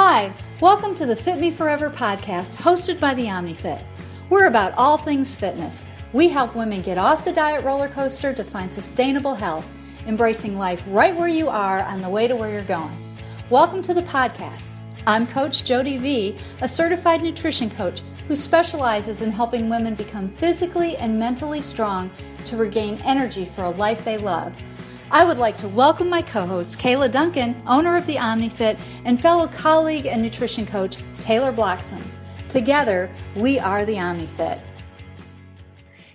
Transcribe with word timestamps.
Hi, 0.00 0.32
welcome 0.60 0.94
to 0.94 1.06
the 1.06 1.16
Fit 1.16 1.40
Me 1.40 1.50
Forever 1.50 1.90
podcast 1.90 2.54
hosted 2.54 3.00
by 3.00 3.14
the 3.14 3.26
OmniFit. 3.26 3.82
We're 4.30 4.46
about 4.46 4.72
all 4.78 4.96
things 4.96 5.34
fitness. 5.34 5.86
We 6.12 6.28
help 6.28 6.54
women 6.54 6.82
get 6.82 6.98
off 6.98 7.24
the 7.24 7.32
diet 7.32 7.64
roller 7.64 7.88
coaster 7.88 8.32
to 8.32 8.44
find 8.44 8.72
sustainable 8.72 9.34
health, 9.34 9.66
embracing 10.06 10.56
life 10.56 10.84
right 10.86 11.16
where 11.16 11.26
you 11.26 11.48
are 11.48 11.82
on 11.82 12.00
the 12.00 12.08
way 12.08 12.28
to 12.28 12.36
where 12.36 12.48
you're 12.48 12.62
going. 12.62 12.96
Welcome 13.50 13.82
to 13.82 13.92
the 13.92 14.02
podcast. 14.02 14.76
I'm 15.04 15.26
Coach 15.26 15.64
Jody 15.64 15.98
V, 15.98 16.38
a 16.60 16.68
certified 16.68 17.20
nutrition 17.20 17.68
coach 17.68 18.00
who 18.28 18.36
specializes 18.36 19.20
in 19.20 19.32
helping 19.32 19.68
women 19.68 19.96
become 19.96 20.28
physically 20.36 20.96
and 20.98 21.18
mentally 21.18 21.60
strong 21.60 22.08
to 22.46 22.56
regain 22.56 23.00
energy 23.04 23.50
for 23.56 23.64
a 23.64 23.70
life 23.70 24.04
they 24.04 24.16
love. 24.16 24.54
I 25.10 25.24
would 25.24 25.38
like 25.38 25.56
to 25.58 25.68
welcome 25.68 26.10
my 26.10 26.20
co 26.20 26.44
host, 26.44 26.78
Kayla 26.78 27.10
Duncan, 27.10 27.56
owner 27.66 27.96
of 27.96 28.06
the 28.06 28.16
OmniFit, 28.16 28.78
and 29.06 29.18
fellow 29.18 29.48
colleague 29.48 30.04
and 30.04 30.20
nutrition 30.20 30.66
coach, 30.66 30.98
Taylor 31.16 31.50
Bloxham. 31.50 32.02
Together, 32.50 33.10
we 33.34 33.58
are 33.58 33.86
the 33.86 33.94
OmniFit. 33.94 34.60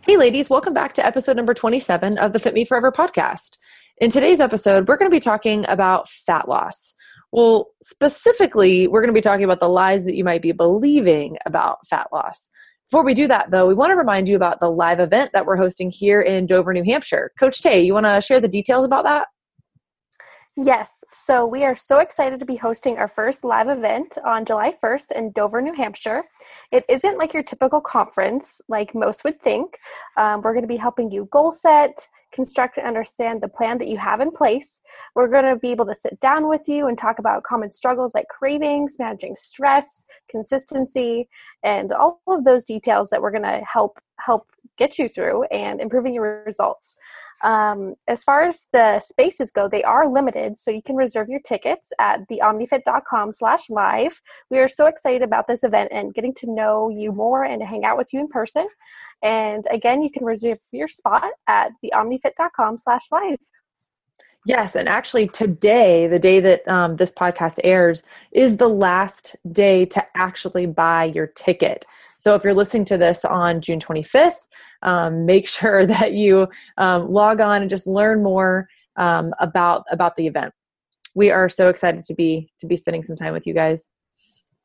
Hey, 0.01 0.15
ladies, 0.15 0.47
welcome 0.47 0.75
back 0.75 0.93
to 0.93 1.05
episode 1.05 1.35
number 1.37 1.55
27 1.55 2.19
of 2.19 2.33
the 2.33 2.39
Fit 2.39 2.53
Me 2.53 2.65
Forever 2.65 2.91
podcast. 2.91 3.57
In 3.97 4.11
today's 4.11 4.39
episode, 4.39 4.87
we're 4.87 4.97
going 4.97 5.09
to 5.09 5.15
be 5.15 5.19
talking 5.19 5.65
about 5.67 6.07
fat 6.07 6.47
loss. 6.47 6.93
Well, 7.31 7.71
specifically, 7.81 8.87
we're 8.87 9.01
going 9.01 9.13
to 9.13 9.17
be 9.17 9.21
talking 9.21 9.43
about 9.43 9.59
the 9.59 9.69
lies 9.69 10.05
that 10.05 10.15
you 10.15 10.23
might 10.23 10.43
be 10.43 10.51
believing 10.51 11.37
about 11.47 11.87
fat 11.87 12.09
loss. 12.13 12.47
Before 12.93 13.03
we 13.03 13.15
do 13.15 13.27
that, 13.27 13.49
though, 13.49 13.65
we 13.65 13.73
want 13.73 13.89
to 13.89 13.95
remind 13.95 14.29
you 14.29 14.35
about 14.35 14.59
the 14.59 14.69
live 14.69 14.99
event 14.99 15.31
that 15.33 15.47
we're 15.47 15.55
hosting 15.55 15.89
here 15.89 16.21
in 16.21 16.45
Dover, 16.45 16.71
New 16.73 16.83
Hampshire. 16.83 17.31
Coach 17.39 17.59
Tay, 17.59 17.81
you 17.81 17.91
want 17.91 18.05
to 18.05 18.21
share 18.21 18.39
the 18.39 18.47
details 18.47 18.85
about 18.85 19.03
that? 19.05 19.29
Yes, 20.55 21.03
so 21.11 21.47
we 21.47 21.63
are 21.63 21.75
so 21.75 21.97
excited 21.97 22.39
to 22.39 22.45
be 22.45 22.57
hosting 22.57 22.99
our 22.99 23.07
first 23.07 23.43
live 23.43 23.69
event 23.69 24.19
on 24.23 24.45
July 24.45 24.71
1st 24.71 25.11
in 25.15 25.31
Dover, 25.31 25.63
New 25.63 25.73
Hampshire. 25.73 26.25
It 26.71 26.85
isn't 26.87 27.17
like 27.17 27.33
your 27.33 27.41
typical 27.41 27.81
conference, 27.81 28.61
like 28.67 28.93
most 28.93 29.23
would 29.23 29.41
think. 29.41 29.77
Um, 30.15 30.43
we're 30.43 30.53
going 30.53 30.61
to 30.61 30.67
be 30.67 30.77
helping 30.77 31.09
you 31.09 31.27
goal 31.31 31.51
set, 31.51 32.07
construct 32.31 32.77
and 32.77 32.85
understand 32.85 33.41
the 33.41 33.47
plan 33.47 33.79
that 33.79 33.87
you 33.87 33.97
have 33.97 34.21
in 34.21 34.29
place. 34.29 34.83
We're 35.15 35.27
going 35.27 35.45
to 35.45 35.55
be 35.55 35.71
able 35.71 35.87
to 35.87 35.95
sit 35.95 36.19
down 36.19 36.47
with 36.47 36.67
you 36.67 36.85
and 36.85 36.99
talk 36.99 37.17
about 37.17 37.41
common 37.41 37.71
struggles 37.71 38.13
like 38.13 38.27
cravings, 38.27 38.97
managing 38.99 39.35
stress, 39.35 40.05
consistency, 40.29 41.29
and 41.63 41.91
all 41.91 42.21
of 42.27 42.43
those 42.43 42.63
details 42.63 43.09
that 43.09 43.23
we're 43.23 43.31
going 43.31 43.41
to 43.41 43.63
help 43.65 43.99
help 44.19 44.51
get 44.77 44.99
you 44.99 45.09
through 45.09 45.43
and 45.45 45.81
improving 45.81 46.13
your 46.13 46.43
results. 46.45 46.95
Um, 47.43 47.95
as 48.07 48.23
far 48.23 48.43
as 48.43 48.67
the 48.71 49.01
spaces 49.01 49.51
go, 49.51 49.67
they 49.67 49.83
are 49.83 50.09
limited, 50.09 50.57
so 50.57 50.71
you 50.71 50.81
can 50.81 50.95
reserve 50.95 51.27
your 51.27 51.41
tickets 51.41 51.91
at 51.99 52.27
theomnifit.com 52.29 53.33
slash 53.33 53.69
live. 53.69 54.21
We 54.49 54.59
are 54.59 54.69
so 54.69 54.87
excited 54.87 55.21
about 55.21 55.47
this 55.47 55.63
event 55.63 55.89
and 55.91 56.13
getting 56.13 56.33
to 56.35 56.51
know 56.51 56.89
you 56.89 57.11
more 57.11 57.43
and 57.43 57.61
to 57.61 57.65
hang 57.65 57.83
out 57.83 57.97
with 57.97 58.13
you 58.13 58.21
in 58.21 58.29
person. 58.29 58.65
And 59.21 59.65
again, 59.69 60.01
you 60.01 60.09
can 60.09 60.25
reserve 60.25 60.59
your 60.71 60.87
spot 60.87 61.31
at 61.47 61.71
theomnifit.com 61.83 62.77
slash 62.79 63.03
live. 63.11 63.39
Yes, 64.45 64.75
and 64.75 64.89
actually 64.89 65.29
today, 65.29 66.05
the 66.07 66.19
day 66.19 66.41
that 66.41 66.67
um, 66.67 66.97
this 66.97 67.13
podcast 67.13 67.59
airs, 67.63 68.03
is 68.33 68.57
the 68.57 68.67
last 68.67 69.37
day 69.51 69.85
to 69.85 70.05
actually 70.15 70.65
buy 70.65 71.05
your 71.05 71.27
ticket. 71.27 71.85
So 72.17 72.35
if 72.35 72.43
you're 72.43 72.53
listening 72.53 72.85
to 72.85 72.97
this 72.97 73.23
on 73.23 73.61
June 73.61 73.79
25th, 73.79 74.45
um, 74.81 75.25
make 75.25 75.47
sure 75.59 75.85
that 75.85 76.13
you 76.13 76.49
um, 76.77 77.09
log 77.09 77.39
on 77.39 77.61
and 77.61 77.69
just 77.69 77.87
learn 77.87 78.21
more 78.21 78.67
um, 78.97 79.33
about 79.39 79.85
about 79.91 80.17
the 80.17 80.27
event. 80.27 80.53
We 81.15 81.31
are 81.31 81.47
so 81.47 81.69
excited 81.69 82.03
to 82.03 82.13
be 82.13 82.51
to 82.59 82.67
be 82.67 82.75
spending 82.75 83.03
some 83.03 83.15
time 83.15 83.33
with 83.33 83.47
you 83.47 83.53
guys. 83.53 83.87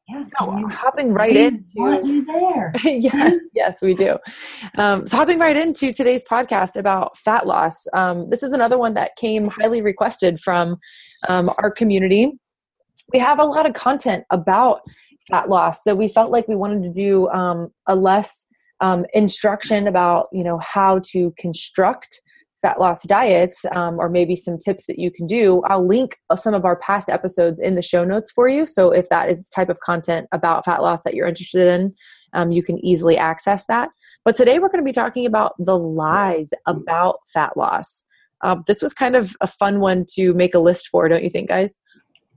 Yeah, 0.08 0.20
so 0.20 0.68
hopping 0.68 1.12
right 1.12 1.36
into 1.36 1.68
you 1.74 2.24
there. 2.24 2.72
yes, 2.84 3.34
yes, 3.52 3.78
we 3.82 3.92
do. 3.92 4.16
Um, 4.76 5.06
so 5.06 5.18
hopping 5.18 5.38
right 5.38 5.56
into 5.56 5.92
today's 5.92 6.24
podcast 6.24 6.76
about 6.76 7.18
fat 7.18 7.46
loss. 7.46 7.86
Um, 7.92 8.30
this 8.30 8.42
is 8.42 8.52
another 8.52 8.78
one 8.78 8.94
that 8.94 9.16
came 9.16 9.48
highly 9.48 9.82
requested 9.82 10.40
from 10.40 10.78
um, 11.28 11.52
our 11.58 11.70
community. 11.70 12.32
We 13.12 13.18
have 13.18 13.38
a 13.38 13.44
lot 13.44 13.66
of 13.66 13.74
content 13.74 14.24
about 14.30 14.80
fat 15.28 15.50
loss, 15.50 15.84
so 15.84 15.94
we 15.94 16.08
felt 16.08 16.30
like 16.30 16.48
we 16.48 16.56
wanted 16.56 16.84
to 16.84 16.90
do 16.90 17.28
um, 17.28 17.68
a 17.86 17.94
less 17.94 18.46
um, 18.80 19.04
instruction 19.12 19.88
about 19.88 20.28
you 20.32 20.44
know 20.44 20.58
how 20.58 21.00
to 21.10 21.34
construct 21.36 22.20
fat 22.62 22.80
loss 22.80 23.02
diets 23.04 23.64
um, 23.72 23.98
or 23.98 24.08
maybe 24.08 24.34
some 24.34 24.58
tips 24.58 24.86
that 24.86 24.98
you 24.98 25.10
can 25.10 25.26
do. 25.26 25.62
I'll 25.66 25.86
link 25.86 26.16
uh, 26.30 26.36
some 26.36 26.54
of 26.54 26.64
our 26.64 26.76
past 26.76 27.08
episodes 27.08 27.60
in 27.60 27.74
the 27.76 27.82
show 27.82 28.04
notes 28.04 28.32
for 28.32 28.48
you. 28.48 28.66
So 28.66 28.90
if 28.90 29.08
that 29.10 29.30
is 29.30 29.44
the 29.44 29.50
type 29.54 29.68
of 29.68 29.80
content 29.80 30.26
about 30.32 30.64
fat 30.64 30.82
loss 30.82 31.02
that 31.02 31.14
you're 31.14 31.28
interested 31.28 31.68
in 31.68 31.94
um, 32.32 32.52
you 32.52 32.62
can 32.62 32.82
easily 32.84 33.16
access 33.16 33.64
that. 33.66 33.90
But 34.24 34.36
today 34.36 34.58
we're 34.58 34.68
going 34.68 34.82
to 34.82 34.88
be 34.88 34.92
talking 34.92 35.26
about 35.26 35.54
the 35.58 35.78
lies 35.78 36.50
about 36.66 37.18
fat 37.32 37.56
loss. 37.56 38.04
Um, 38.42 38.64
this 38.66 38.82
was 38.82 38.94
kind 38.94 39.16
of 39.16 39.36
a 39.40 39.46
fun 39.46 39.80
one 39.80 40.04
to 40.14 40.32
make 40.34 40.54
a 40.54 40.60
list 40.60 40.88
for 40.88 41.08
don't 41.08 41.24
you 41.24 41.30
think 41.30 41.48
guys? 41.48 41.74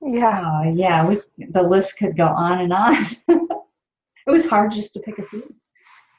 Yeah 0.03 0.63
yeah 0.73 1.07
we, 1.07 1.19
the 1.38 1.61
list 1.61 1.97
could 1.99 2.17
go 2.17 2.25
on 2.25 2.59
and 2.59 2.73
on. 2.73 3.05
It 4.27 4.29
was 4.29 4.47
hard 4.47 4.71
just 4.71 4.93
to 4.93 4.99
pick 4.99 5.17
a 5.17 5.23
few. 5.23 5.55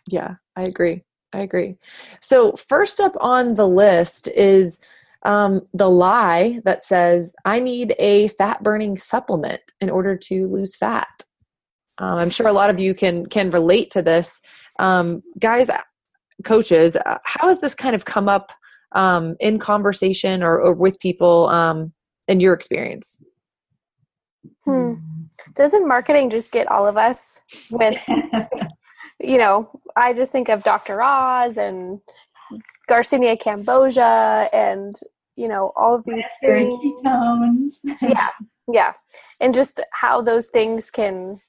Yeah 0.08 0.34
i 0.56 0.62
agree 0.62 1.02
I 1.32 1.41
agree. 1.41 1.76
So, 2.20 2.53
first 2.53 3.00
up 3.00 3.15
on 3.20 3.54
the 3.54 3.66
list 3.66 4.28
is 4.28 4.78
um, 5.25 5.66
the 5.72 5.88
lie 5.88 6.60
that 6.65 6.84
says, 6.84 7.32
I 7.44 7.59
need 7.60 7.94
a 7.98 8.28
fat 8.28 8.62
burning 8.62 8.97
supplement 8.97 9.60
in 9.81 9.88
order 9.88 10.16
to 10.16 10.47
lose 10.48 10.76
fat. 10.76 11.25
Um, 11.98 12.19
I'm 12.19 12.31
sure 12.31 12.48
a 12.48 12.53
lot 12.53 12.70
of 12.70 12.81
you 12.81 12.94
can 12.94 13.26
can 13.26 13.50
relate 13.50 13.91
to 13.93 14.03
this. 14.03 14.41
Um, 14.78 15.22
guys, 15.38 15.70
coaches, 16.44 16.97
uh, 16.97 17.19
how 17.25 17.49
has 17.49 17.60
this 17.60 17.75
kind 17.75 17.94
of 17.94 18.04
come 18.04 18.28
up 18.28 18.53
um, 18.93 19.37
in 19.41 19.59
conversation 19.59 20.43
or, 20.43 20.60
or 20.60 20.75
with 20.75 20.99
people 20.99 21.49
um, 21.49 21.93
in 22.28 22.41
your 22.41 22.54
experience? 22.54 23.19
Hmm. 24.64 24.94
Doesn't 25.56 25.87
marketing 25.87 26.31
just 26.31 26.50
get 26.50 26.70
all 26.70 26.87
of 26.87 26.97
us 26.97 27.41
with 27.70 27.97
you 29.22 29.38
know, 29.38 29.69
I 29.97 30.12
just 30.12 30.32
think 30.32 30.48
of 30.48 30.62
Dr. 30.62 31.03
Oz 31.03 31.58
and 31.58 32.00
Garcinia 32.88 33.41
Cambogia 33.41 34.48
and, 34.53 34.97
you 35.36 35.48
know, 35.48 35.72
all 35.76 35.94
of 35.94 36.04
these 36.04 36.26
things. 36.41 37.82
yeah. 38.02 38.28
Yeah. 38.70 38.92
And 39.41 39.54
just 39.54 39.81
how 39.92 40.22
those 40.22 40.48
things 40.48 40.91
can, 40.91 41.41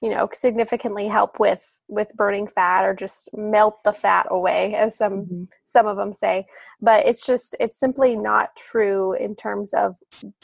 you 0.00 0.10
know, 0.10 0.28
significantly 0.32 1.08
help 1.08 1.40
with 1.40 1.62
with 1.90 2.14
burning 2.14 2.46
fat 2.46 2.84
or 2.84 2.94
just 2.94 3.28
melt 3.34 3.82
the 3.84 3.92
fat 3.92 4.26
away 4.30 4.74
as 4.74 4.96
some 4.96 5.12
mm-hmm. 5.12 5.42
some 5.66 5.86
of 5.86 5.96
them 5.96 6.14
say 6.14 6.44
but 6.80 7.04
it's 7.04 7.26
just 7.26 7.56
it's 7.58 7.80
simply 7.80 8.16
not 8.16 8.54
true 8.56 9.12
in 9.14 9.34
terms 9.34 9.74
of 9.74 9.96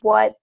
what 0.02 0.34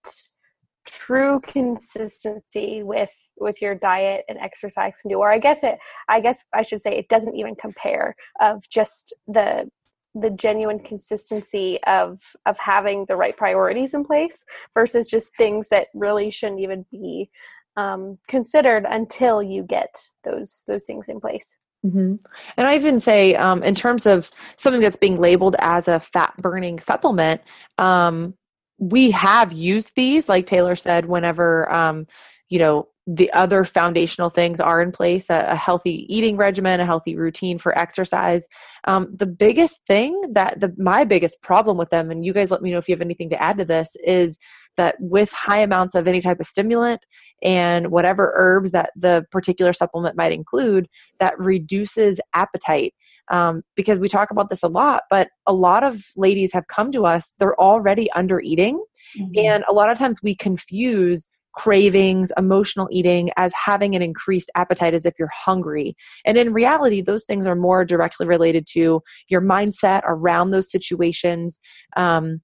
true 0.84 1.40
consistency 1.40 2.82
with 2.82 3.12
with 3.36 3.60
your 3.60 3.74
diet 3.74 4.24
and 4.28 4.38
exercise 4.38 4.94
can 5.00 5.10
do 5.10 5.18
or 5.18 5.30
i 5.30 5.38
guess 5.38 5.64
it 5.64 5.78
i 6.08 6.20
guess 6.20 6.44
i 6.52 6.62
should 6.62 6.80
say 6.80 6.96
it 6.96 7.08
doesn't 7.08 7.36
even 7.36 7.54
compare 7.54 8.14
of 8.40 8.68
just 8.68 9.12
the 9.26 9.70
the 10.14 10.30
genuine 10.30 10.78
consistency 10.78 11.82
of 11.84 12.20
of 12.46 12.58
having 12.58 13.04
the 13.06 13.16
right 13.16 13.36
priorities 13.36 13.94
in 13.94 14.04
place 14.04 14.44
versus 14.74 15.08
just 15.08 15.34
things 15.36 15.68
that 15.68 15.88
really 15.94 16.30
shouldn't 16.30 16.60
even 16.60 16.86
be 16.90 17.28
um, 17.76 18.18
considered 18.28 18.86
until 18.88 19.42
you 19.42 19.64
get 19.64 20.10
those 20.22 20.62
those 20.66 20.84
things 20.84 21.08
in 21.08 21.20
place 21.20 21.56
Mm-hmm. 21.84 22.14
And 22.56 22.66
I 22.66 22.76
even 22.76 22.98
say, 22.98 23.34
um, 23.34 23.62
in 23.62 23.74
terms 23.74 24.06
of 24.06 24.30
something 24.56 24.80
that's 24.80 24.96
being 24.96 25.20
labeled 25.20 25.54
as 25.58 25.86
a 25.86 26.00
fat 26.00 26.34
burning 26.38 26.80
supplement, 26.80 27.42
um, 27.78 28.34
we 28.78 29.10
have 29.12 29.52
used 29.52 29.92
these, 29.96 30.28
like 30.28 30.46
Taylor 30.46 30.76
said, 30.76 31.06
whenever, 31.06 31.70
um, 31.72 32.06
you 32.48 32.58
know, 32.58 32.88
the 33.06 33.30
other 33.32 33.64
foundational 33.64 34.30
things 34.30 34.60
are 34.60 34.80
in 34.80 34.90
place 34.90 35.28
a, 35.28 35.44
a 35.48 35.54
healthy 35.54 36.06
eating 36.14 36.38
regimen 36.38 36.80
a 36.80 36.86
healthy 36.86 37.16
routine 37.16 37.58
for 37.58 37.78
exercise. 37.78 38.48
Um, 38.84 39.14
the 39.14 39.26
biggest 39.26 39.78
thing 39.86 40.18
that 40.32 40.58
the 40.60 40.74
my 40.78 41.04
biggest 41.04 41.42
problem 41.42 41.76
with 41.76 41.90
them 41.90 42.10
and 42.10 42.24
you 42.24 42.32
guys 42.32 42.50
let 42.50 42.62
me 42.62 42.70
know 42.70 42.78
if 42.78 42.88
you 42.88 42.94
have 42.94 43.02
anything 43.02 43.28
to 43.30 43.42
add 43.42 43.58
to 43.58 43.64
this 43.66 43.94
is 44.04 44.38
that 44.76 44.96
with 44.98 45.32
high 45.32 45.58
amounts 45.58 45.94
of 45.94 46.08
any 46.08 46.20
type 46.20 46.40
of 46.40 46.46
stimulant 46.46 47.00
and 47.42 47.90
whatever 47.90 48.32
herbs 48.36 48.72
that 48.72 48.90
the 48.96 49.24
particular 49.30 49.72
supplement 49.72 50.16
might 50.16 50.32
include 50.32 50.88
that 51.18 51.38
reduces 51.38 52.20
appetite 52.34 52.94
um, 53.30 53.62
because 53.74 53.98
we 53.98 54.08
talk 54.08 54.30
about 54.30 54.50
this 54.50 54.62
a 54.62 54.68
lot 54.68 55.02
but 55.10 55.28
a 55.46 55.54
lot 55.54 55.82
of 55.84 56.04
ladies 56.16 56.52
have 56.52 56.66
come 56.68 56.92
to 56.92 57.04
us 57.06 57.34
they're 57.38 57.58
already 57.60 58.10
under 58.12 58.40
eating 58.40 58.82
mm-hmm. 59.18 59.32
and 59.36 59.64
a 59.68 59.72
lot 59.72 59.90
of 59.90 59.98
times 59.98 60.20
we 60.22 60.34
confuse 60.34 61.26
cravings, 61.54 62.32
emotional 62.36 62.88
eating 62.90 63.30
as 63.36 63.52
having 63.54 63.94
an 63.94 64.02
increased 64.02 64.50
appetite 64.54 64.94
as 64.94 65.06
if 65.06 65.14
you're 65.18 65.28
hungry. 65.32 65.96
And 66.24 66.36
in 66.36 66.52
reality, 66.52 67.00
those 67.00 67.24
things 67.24 67.46
are 67.46 67.54
more 67.54 67.84
directly 67.84 68.26
related 68.26 68.66
to 68.72 69.02
your 69.28 69.40
mindset 69.40 70.02
around 70.04 70.50
those 70.50 70.70
situations. 70.70 71.60
Um, 71.96 72.42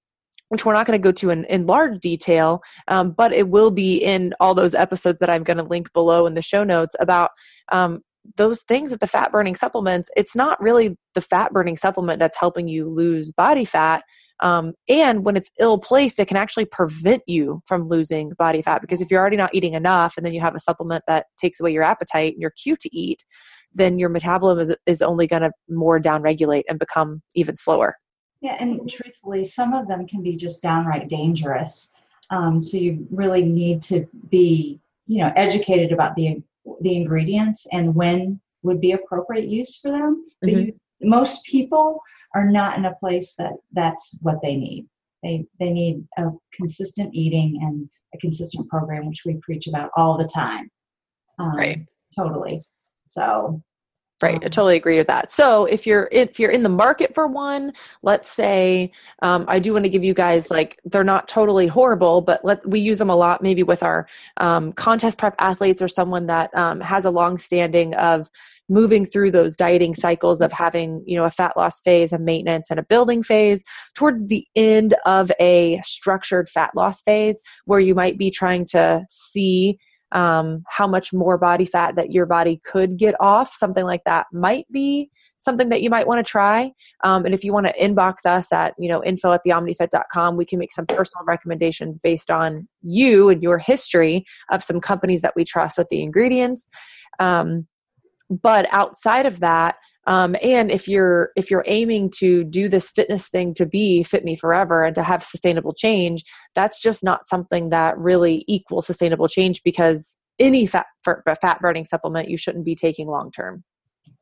which 0.50 0.64
we're 0.64 0.74
not 0.74 0.86
going 0.86 1.00
to 1.00 1.02
go 1.02 1.12
to 1.12 1.30
in, 1.30 1.44
in 1.44 1.66
large 1.66 1.98
detail, 2.00 2.60
um, 2.88 3.12
but 3.12 3.32
it 3.32 3.48
will 3.48 3.70
be 3.70 3.96
in 3.96 4.34
all 4.40 4.54
those 4.54 4.74
episodes 4.74 5.18
that 5.20 5.30
I'm 5.30 5.44
going 5.44 5.56
to 5.56 5.62
link 5.62 5.92
below 5.92 6.26
in 6.26 6.34
the 6.34 6.42
show 6.42 6.64
notes 6.64 6.94
about 7.00 7.30
um, 7.72 8.02
those 8.36 8.62
things 8.62 8.90
that 8.90 9.00
the 9.00 9.06
fat 9.06 9.32
burning 9.32 9.54
supplements. 9.54 10.10
It's 10.16 10.34
not 10.34 10.60
really 10.60 10.98
the 11.14 11.20
fat 11.20 11.52
burning 11.52 11.76
supplement 11.76 12.18
that's 12.18 12.36
helping 12.36 12.68
you 12.68 12.88
lose 12.88 13.30
body 13.30 13.64
fat. 13.64 14.02
Um, 14.40 14.72
and 14.88 15.24
when 15.24 15.36
it's 15.36 15.50
ill 15.58 15.78
placed, 15.78 16.18
it 16.18 16.26
can 16.26 16.36
actually 16.36 16.64
prevent 16.64 17.22
you 17.26 17.62
from 17.66 17.88
losing 17.88 18.32
body 18.38 18.60
fat 18.62 18.80
because 18.80 19.00
if 19.00 19.10
you're 19.10 19.20
already 19.20 19.36
not 19.36 19.54
eating 19.54 19.74
enough 19.74 20.14
and 20.16 20.26
then 20.26 20.32
you 20.32 20.40
have 20.40 20.54
a 20.54 20.60
supplement 20.60 21.04
that 21.06 21.26
takes 21.40 21.60
away 21.60 21.72
your 21.72 21.82
appetite 21.82 22.32
and 22.32 22.42
your 22.42 22.52
cue 22.62 22.76
to 22.76 22.96
eat, 22.96 23.22
then 23.72 23.98
your 23.98 24.08
metabolism 24.08 24.60
is, 24.60 24.76
is 24.86 25.02
only 25.02 25.26
going 25.26 25.42
to 25.42 25.52
more 25.68 26.00
downregulate 26.00 26.64
and 26.68 26.78
become 26.78 27.22
even 27.34 27.54
slower. 27.54 27.96
Yeah, 28.40 28.56
and 28.58 28.88
truthfully, 28.88 29.44
some 29.44 29.74
of 29.74 29.86
them 29.86 30.06
can 30.06 30.22
be 30.22 30.36
just 30.36 30.62
downright 30.62 31.08
dangerous. 31.08 31.92
Um, 32.30 32.60
so 32.60 32.76
you 32.76 33.06
really 33.10 33.44
need 33.44 33.82
to 33.82 34.06
be, 34.30 34.80
you 35.06 35.18
know, 35.18 35.32
educated 35.36 35.92
about 35.92 36.14
the 36.16 36.42
the 36.82 36.96
ingredients 36.96 37.66
and 37.72 37.94
when 37.94 38.40
would 38.62 38.80
be 38.80 38.92
appropriate 38.92 39.48
use 39.48 39.78
for 39.78 39.90
them. 39.90 40.26
But 40.40 40.50
mm-hmm. 40.50 40.60
you, 40.60 40.80
most 41.00 41.44
people 41.44 42.00
are 42.34 42.50
not 42.50 42.78
in 42.78 42.84
a 42.84 42.94
place 42.94 43.34
that 43.38 43.52
that's 43.72 44.16
what 44.20 44.40
they 44.42 44.56
need. 44.56 44.86
They 45.22 45.46
they 45.58 45.70
need 45.70 46.06
a 46.16 46.30
consistent 46.54 47.14
eating 47.14 47.58
and 47.62 47.88
a 48.14 48.18
consistent 48.18 48.68
program, 48.68 49.06
which 49.06 49.22
we 49.24 49.34
preach 49.42 49.66
about 49.66 49.90
all 49.96 50.16
the 50.16 50.28
time. 50.28 50.70
Um, 51.38 51.56
right. 51.56 51.88
Totally. 52.16 52.62
So 53.06 53.62
Right, 54.22 54.36
I 54.36 54.48
totally 54.48 54.76
agree 54.76 54.98
with 54.98 55.06
that. 55.06 55.32
So 55.32 55.64
if 55.64 55.86
you're 55.86 56.06
if 56.12 56.38
you're 56.38 56.50
in 56.50 56.62
the 56.62 56.68
market 56.68 57.14
for 57.14 57.26
one, 57.26 57.72
let's 58.02 58.28
say 58.28 58.92
um, 59.22 59.46
I 59.48 59.58
do 59.58 59.72
want 59.72 59.86
to 59.86 59.88
give 59.88 60.04
you 60.04 60.12
guys 60.12 60.50
like 60.50 60.78
they're 60.84 61.04
not 61.04 61.26
totally 61.26 61.66
horrible, 61.66 62.20
but 62.20 62.44
let 62.44 62.66
we 62.68 62.80
use 62.80 62.98
them 62.98 63.08
a 63.08 63.16
lot 63.16 63.42
maybe 63.42 63.62
with 63.62 63.82
our 63.82 64.06
um, 64.36 64.74
contest 64.74 65.16
prep 65.16 65.34
athletes 65.38 65.80
or 65.80 65.88
someone 65.88 66.26
that 66.26 66.54
um, 66.54 66.82
has 66.82 67.06
a 67.06 67.10
long 67.10 67.38
standing 67.38 67.94
of 67.94 68.28
moving 68.68 69.06
through 69.06 69.30
those 69.30 69.56
dieting 69.56 69.94
cycles 69.94 70.42
of 70.42 70.52
having 70.52 71.02
you 71.06 71.16
know 71.16 71.24
a 71.24 71.30
fat 71.30 71.56
loss 71.56 71.80
phase, 71.80 72.12
a 72.12 72.18
maintenance, 72.18 72.66
and 72.68 72.78
a 72.78 72.84
building 72.84 73.22
phase 73.22 73.64
towards 73.94 74.26
the 74.26 74.46
end 74.54 74.94
of 75.06 75.32
a 75.40 75.80
structured 75.82 76.46
fat 76.50 76.72
loss 76.76 77.00
phase 77.00 77.40
where 77.64 77.80
you 77.80 77.94
might 77.94 78.18
be 78.18 78.30
trying 78.30 78.66
to 78.66 79.02
see 79.08 79.78
um, 80.12 80.64
how 80.68 80.86
much 80.86 81.12
more 81.12 81.38
body 81.38 81.64
fat 81.64 81.96
that 81.96 82.12
your 82.12 82.26
body 82.26 82.60
could 82.64 82.96
get 82.96 83.14
off. 83.20 83.54
Something 83.54 83.84
like 83.84 84.02
that 84.04 84.26
might 84.32 84.66
be 84.72 85.10
something 85.38 85.70
that 85.70 85.82
you 85.82 85.90
might 85.90 86.06
want 86.06 86.24
to 86.24 86.30
try. 86.30 86.70
Um, 87.02 87.24
and 87.24 87.34
if 87.34 87.42
you 87.42 87.52
want 87.52 87.66
to 87.66 87.78
inbox 87.78 88.26
us 88.26 88.52
at, 88.52 88.74
you 88.78 88.88
know, 88.88 89.02
info 89.02 89.32
at 89.32 89.40
theomnifit.com, 89.44 90.36
we 90.36 90.44
can 90.44 90.58
make 90.58 90.72
some 90.72 90.86
personal 90.86 91.24
recommendations 91.24 91.98
based 91.98 92.30
on 92.30 92.68
you 92.82 93.30
and 93.30 93.42
your 93.42 93.58
history 93.58 94.24
of 94.50 94.62
some 94.62 94.80
companies 94.80 95.22
that 95.22 95.34
we 95.34 95.44
trust 95.44 95.78
with 95.78 95.88
the 95.88 96.02
ingredients. 96.02 96.68
Um, 97.18 97.66
but 98.30 98.72
outside 98.72 99.26
of 99.26 99.40
that, 99.40 99.76
um, 100.10 100.34
and 100.42 100.72
if 100.72 100.88
you're 100.88 101.30
if 101.36 101.50
you're 101.50 101.64
aiming 101.68 102.10
to 102.16 102.42
do 102.42 102.68
this 102.68 102.90
fitness 102.90 103.28
thing 103.28 103.54
to 103.54 103.64
be 103.64 104.02
fit 104.02 104.24
me 104.24 104.34
forever 104.34 104.84
and 104.84 104.94
to 104.96 105.04
have 105.04 105.22
sustainable 105.22 105.72
change 105.72 106.24
that's 106.54 106.80
just 106.80 107.04
not 107.04 107.28
something 107.28 107.70
that 107.70 107.96
really 107.96 108.44
equals 108.48 108.86
sustainable 108.86 109.28
change 109.28 109.62
because 109.62 110.16
any 110.40 110.66
fat 110.66 110.86
fat 111.04 111.60
burning 111.60 111.84
supplement 111.84 112.28
you 112.28 112.36
shouldn't 112.36 112.64
be 112.64 112.74
taking 112.74 113.06
long 113.06 113.30
term. 113.30 113.62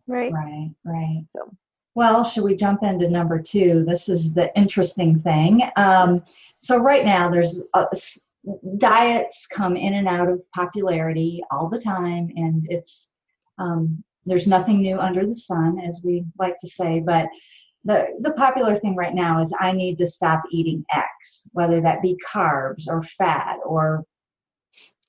Right. 0.07 0.33
Right 0.33 0.71
right. 0.85 1.25
So. 1.37 1.51
Well 1.95 2.23
should 2.23 2.45
we 2.45 2.55
jump 2.55 2.83
into 2.83 3.09
number 3.09 3.41
two? 3.41 3.85
This 3.89 4.11
is 4.11 4.35
the 4.35 4.55
interesting 4.57 5.21
thing. 5.21 5.63
Um, 5.77 6.23
so 6.59 6.77
right 6.77 7.05
now 7.05 7.31
there's 7.31 7.63
a, 7.75 7.87
diets 8.77 9.47
come 9.47 9.77
in 9.77 9.95
and 9.95 10.07
out 10.07 10.29
of 10.29 10.43
popularity 10.53 11.43
all 11.51 11.69
the 11.69 11.81
time 11.81 12.31
and 12.37 12.67
it's 12.69 13.09
um, 13.59 14.03
there's 14.29 14.47
nothing 14.47 14.81
new 14.81 14.99
under 14.99 15.27
the 15.27 15.35
sun, 15.35 15.79
as 15.81 16.01
we 16.05 16.25
like 16.39 16.59
to 16.59 16.69
say, 16.69 17.01
but 17.01 17.27
the, 17.85 18.07
the 18.21 18.33
popular 18.33 18.77
thing 18.77 18.97
right 18.97 19.15
now 19.15 19.41
is 19.41 19.55
I 19.59 19.73
need 19.73 19.99
to 19.99 20.07
stop 20.07 20.43
eating 20.51 20.85
X, 20.93 21.49
whether 21.53 21.81
that 21.81 22.03
be 22.03 22.17
carbs 22.29 22.89
or 22.89 23.03
fat 23.03 23.57
or 23.65 24.05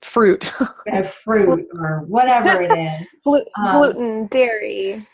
fruit, 0.02 0.44
fruit 1.24 1.68
or 1.74 2.04
whatever 2.08 2.62
it 2.62 2.72
is, 2.72 3.08
um, 3.26 3.72
gluten, 3.72 4.28
dairy. 4.28 5.06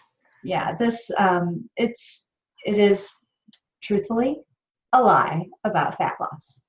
Yeah, 0.43 0.75
this 0.77 1.09
um, 1.17 1.67
it's 1.75 2.27
it 2.65 2.77
is 2.77 3.09
truthfully 3.81 4.37
a 4.93 5.01
lie 5.01 5.45
about 5.63 5.97
fat 5.97 6.13
loss. 6.19 6.59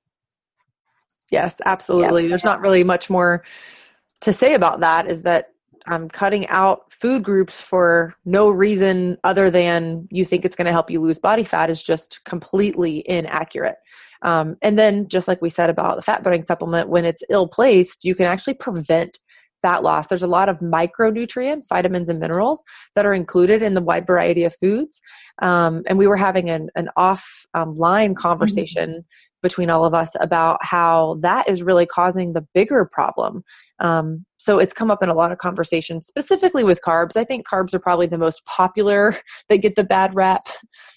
Yes, 1.31 1.61
absolutely. 1.65 2.23
Yep. 2.23 2.29
There's 2.29 2.43
not 2.43 2.61
really 2.61 2.83
much 2.83 3.09
more 3.09 3.43
to 4.21 4.33
say 4.33 4.53
about 4.53 4.79
that. 4.79 5.07
Is 5.07 5.23
that 5.23 5.51
um, 5.87 6.09
cutting 6.09 6.47
out 6.47 6.91
food 6.91 7.23
groups 7.23 7.61
for 7.61 8.13
no 8.25 8.49
reason 8.49 9.17
other 9.23 9.49
than 9.49 10.07
you 10.11 10.25
think 10.25 10.45
it's 10.45 10.55
going 10.55 10.65
to 10.65 10.71
help 10.71 10.89
you 10.89 11.01
lose 11.01 11.19
body 11.19 11.43
fat 11.43 11.69
is 11.69 11.81
just 11.81 12.23
completely 12.25 13.03
inaccurate. 13.07 13.77
Um, 14.23 14.57
and 14.61 14.79
then, 14.79 15.07
just 15.07 15.27
like 15.27 15.41
we 15.41 15.49
said 15.49 15.69
about 15.69 15.95
the 15.95 16.01
fat 16.01 16.23
burning 16.23 16.45
supplement, 16.45 16.89
when 16.89 17.05
it's 17.05 17.23
ill 17.29 17.47
placed, 17.47 18.03
you 18.03 18.15
can 18.15 18.25
actually 18.25 18.55
prevent 18.55 19.19
fat 19.61 19.83
loss. 19.83 20.07
There's 20.07 20.23
a 20.23 20.27
lot 20.27 20.49
of 20.49 20.59
micronutrients, 20.59 21.65
vitamins, 21.69 22.09
and 22.09 22.19
minerals 22.19 22.63
that 22.95 23.05
are 23.05 23.13
included 23.13 23.61
in 23.61 23.73
the 23.73 23.81
wide 23.81 24.05
variety 24.05 24.43
of 24.43 24.55
foods. 24.55 24.99
Um, 25.41 25.83
and 25.87 25.97
we 25.97 26.07
were 26.07 26.17
having 26.17 26.49
an, 26.49 26.69
an 26.75 26.89
offline 26.97 28.09
um, 28.09 28.15
conversation 28.15 28.89
mm-hmm 28.89 29.27
between 29.43 29.69
all 29.69 29.85
of 29.85 29.93
us 29.93 30.11
about 30.19 30.57
how 30.61 31.17
that 31.21 31.47
is 31.47 31.63
really 31.63 31.85
causing 31.85 32.33
the 32.33 32.45
bigger 32.53 32.85
problem. 32.85 33.43
Um, 33.79 34.25
so 34.37 34.59
it's 34.59 34.73
come 34.73 34.89
up 34.89 35.03
in 35.03 35.09
a 35.09 35.13
lot 35.13 35.31
of 35.31 35.37
conversations, 35.37 36.07
specifically 36.07 36.63
with 36.63 36.81
carbs. 36.81 37.15
I 37.15 37.23
think 37.23 37.47
carbs 37.47 37.73
are 37.73 37.79
probably 37.79 38.07
the 38.07 38.17
most 38.17 38.45
popular 38.45 39.15
that 39.49 39.57
get 39.57 39.75
the 39.75 39.83
bad 39.83 40.15
rap. 40.15 40.41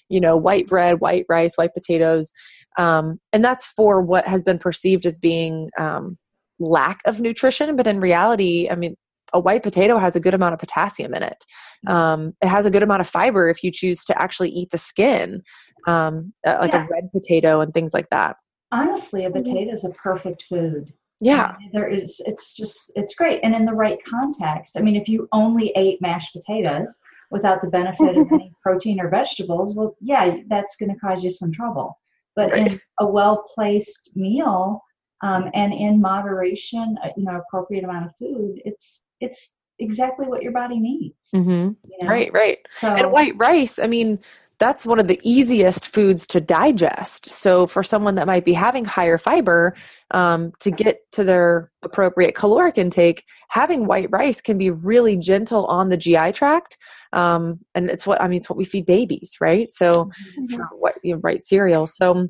You 0.09 0.19
know, 0.19 0.35
white 0.35 0.67
bread, 0.67 0.99
white 0.99 1.25
rice, 1.29 1.55
white 1.55 1.73
potatoes. 1.73 2.31
Um, 2.77 3.19
and 3.31 3.43
that's 3.43 3.67
for 3.67 4.01
what 4.01 4.25
has 4.25 4.43
been 4.43 4.57
perceived 4.57 5.05
as 5.05 5.17
being 5.17 5.69
um, 5.77 6.17
lack 6.61 7.01
of 7.05 7.19
nutrition. 7.19 7.75
But 7.75 7.87
in 7.87 7.99
reality, 7.99 8.69
I 8.69 8.75
mean, 8.75 8.95
a 9.33 9.39
white 9.39 9.63
potato 9.63 9.97
has 9.97 10.15
a 10.15 10.19
good 10.19 10.33
amount 10.33 10.53
of 10.53 10.59
potassium 10.59 11.13
in 11.13 11.23
it. 11.23 11.45
Um, 11.87 12.33
it 12.41 12.47
has 12.47 12.65
a 12.65 12.69
good 12.69 12.83
amount 12.83 13.01
of 13.01 13.07
fiber 13.07 13.49
if 13.49 13.63
you 13.63 13.71
choose 13.71 14.03
to 14.05 14.21
actually 14.21 14.49
eat 14.49 14.71
the 14.71 14.77
skin 14.77 15.41
um, 15.87 16.33
like 16.45 16.71
yeah. 16.71 16.85
a 16.85 16.87
red 16.87 17.11
potato 17.11 17.61
and 17.61 17.73
things 17.73 17.93
like 17.93 18.09
that. 18.09 18.37
Honestly, 18.71 19.25
a 19.25 19.29
mm-hmm. 19.29 19.43
potato 19.43 19.71
is 19.71 19.83
a 19.83 19.89
perfect 19.91 20.45
food. 20.49 20.93
Yeah, 21.19 21.55
there 21.71 21.87
is. 21.87 22.19
It's 22.25 22.55
just 22.55 22.91
it's 22.95 23.13
great, 23.13 23.41
and 23.43 23.53
in 23.53 23.65
the 23.65 23.73
right 23.73 23.99
context. 24.03 24.75
I 24.75 24.81
mean, 24.81 24.95
if 24.95 25.07
you 25.07 25.27
only 25.31 25.71
ate 25.75 26.01
mashed 26.01 26.33
potatoes 26.33 26.95
without 27.29 27.61
the 27.61 27.69
benefit 27.69 28.17
of 28.17 28.27
any 28.31 28.51
protein 28.63 28.99
or 28.99 29.09
vegetables, 29.09 29.75
well, 29.75 29.95
yeah, 30.01 30.37
that's 30.49 30.75
going 30.77 30.91
to 30.91 30.99
cause 30.99 31.23
you 31.23 31.29
some 31.29 31.51
trouble. 31.51 31.99
But 32.35 32.51
right. 32.51 32.71
in 32.71 32.81
a 32.99 33.05
well 33.05 33.43
placed 33.53 34.15
meal 34.15 34.81
um, 35.21 35.49
and 35.53 35.73
in 35.73 36.01
moderation, 36.01 36.97
uh, 37.03 37.09
you 37.15 37.23
know, 37.23 37.37
appropriate 37.37 37.83
amount 37.83 38.07
of 38.07 38.15
food, 38.17 38.61
it's 38.65 39.01
it's 39.19 39.53
exactly 39.79 40.27
what 40.27 40.41
your 40.41 40.51
body 40.51 40.79
needs. 40.79 41.29
Mm-hmm. 41.33 41.49
You 41.49 41.97
know? 42.01 42.07
Right, 42.09 42.31
right. 42.33 42.57
So, 42.79 42.95
and 42.95 43.11
white 43.11 43.33
rice, 43.37 43.79
I 43.79 43.87
mean, 43.87 44.19
that's 44.57 44.85
one 44.85 44.99
of 44.99 45.07
the 45.07 45.19
easiest 45.23 45.93
foods 45.93 46.27
to 46.27 46.41
digest. 46.41 47.31
So, 47.31 47.67
for 47.67 47.83
someone 47.83 48.15
that 48.15 48.27
might 48.27 48.45
be 48.45 48.53
having 48.53 48.85
higher 48.85 49.17
fiber, 49.17 49.75
um, 50.11 50.53
to 50.59 50.71
get 50.71 50.99
to 51.13 51.23
their 51.23 51.71
appropriate 51.83 52.35
caloric 52.35 52.77
intake, 52.77 53.23
having 53.49 53.85
white 53.85 54.09
rice 54.11 54.41
can 54.41 54.57
be 54.57 54.71
really 54.71 55.17
gentle 55.17 55.65
on 55.67 55.89
the 55.89 55.97
GI 55.97 56.31
tract. 56.33 56.77
Um, 57.13 57.59
and 57.75 57.89
it's 57.89 58.07
what 58.07 58.21
I 58.21 58.27
mean, 58.27 58.37
it's 58.37 58.49
what 58.49 58.57
we 58.57 58.65
feed 58.65 58.85
babies, 58.87 59.37
right? 59.39 59.69
So, 59.69 60.11
mm-hmm. 60.39 60.61
what 60.77 60.95
you 61.03 61.13
know, 61.13 61.21
right 61.23 61.43
cereal. 61.43 61.85
So, 61.85 62.27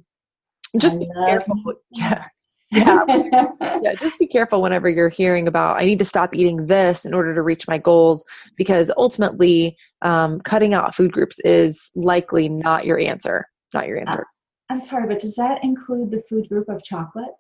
just 0.77 0.99
be 0.99 1.09
careful. 1.27 1.55
Yeah 1.91 2.25
yeah 2.71 3.03
yeah 3.81 3.93
just 3.99 4.17
be 4.17 4.27
careful 4.27 4.61
whenever 4.61 4.89
you're 4.89 5.09
hearing 5.09 5.47
about 5.47 5.77
i 5.77 5.85
need 5.85 5.99
to 5.99 6.05
stop 6.05 6.33
eating 6.33 6.65
this 6.67 7.05
in 7.05 7.13
order 7.13 7.35
to 7.35 7.41
reach 7.41 7.67
my 7.67 7.77
goals 7.77 8.23
because 8.57 8.91
ultimately 8.97 9.75
um, 10.03 10.39
cutting 10.41 10.73
out 10.73 10.95
food 10.95 11.11
groups 11.11 11.39
is 11.43 11.91
likely 11.95 12.49
not 12.49 12.85
your 12.85 12.99
answer 12.99 13.45
not 13.73 13.87
your 13.87 13.99
answer 13.99 14.25
i'm 14.69 14.81
sorry 14.81 15.07
but 15.07 15.19
does 15.19 15.35
that 15.35 15.63
include 15.63 16.09
the 16.11 16.23
food 16.29 16.47
group 16.49 16.67
of 16.69 16.83
chocolate 16.83 17.31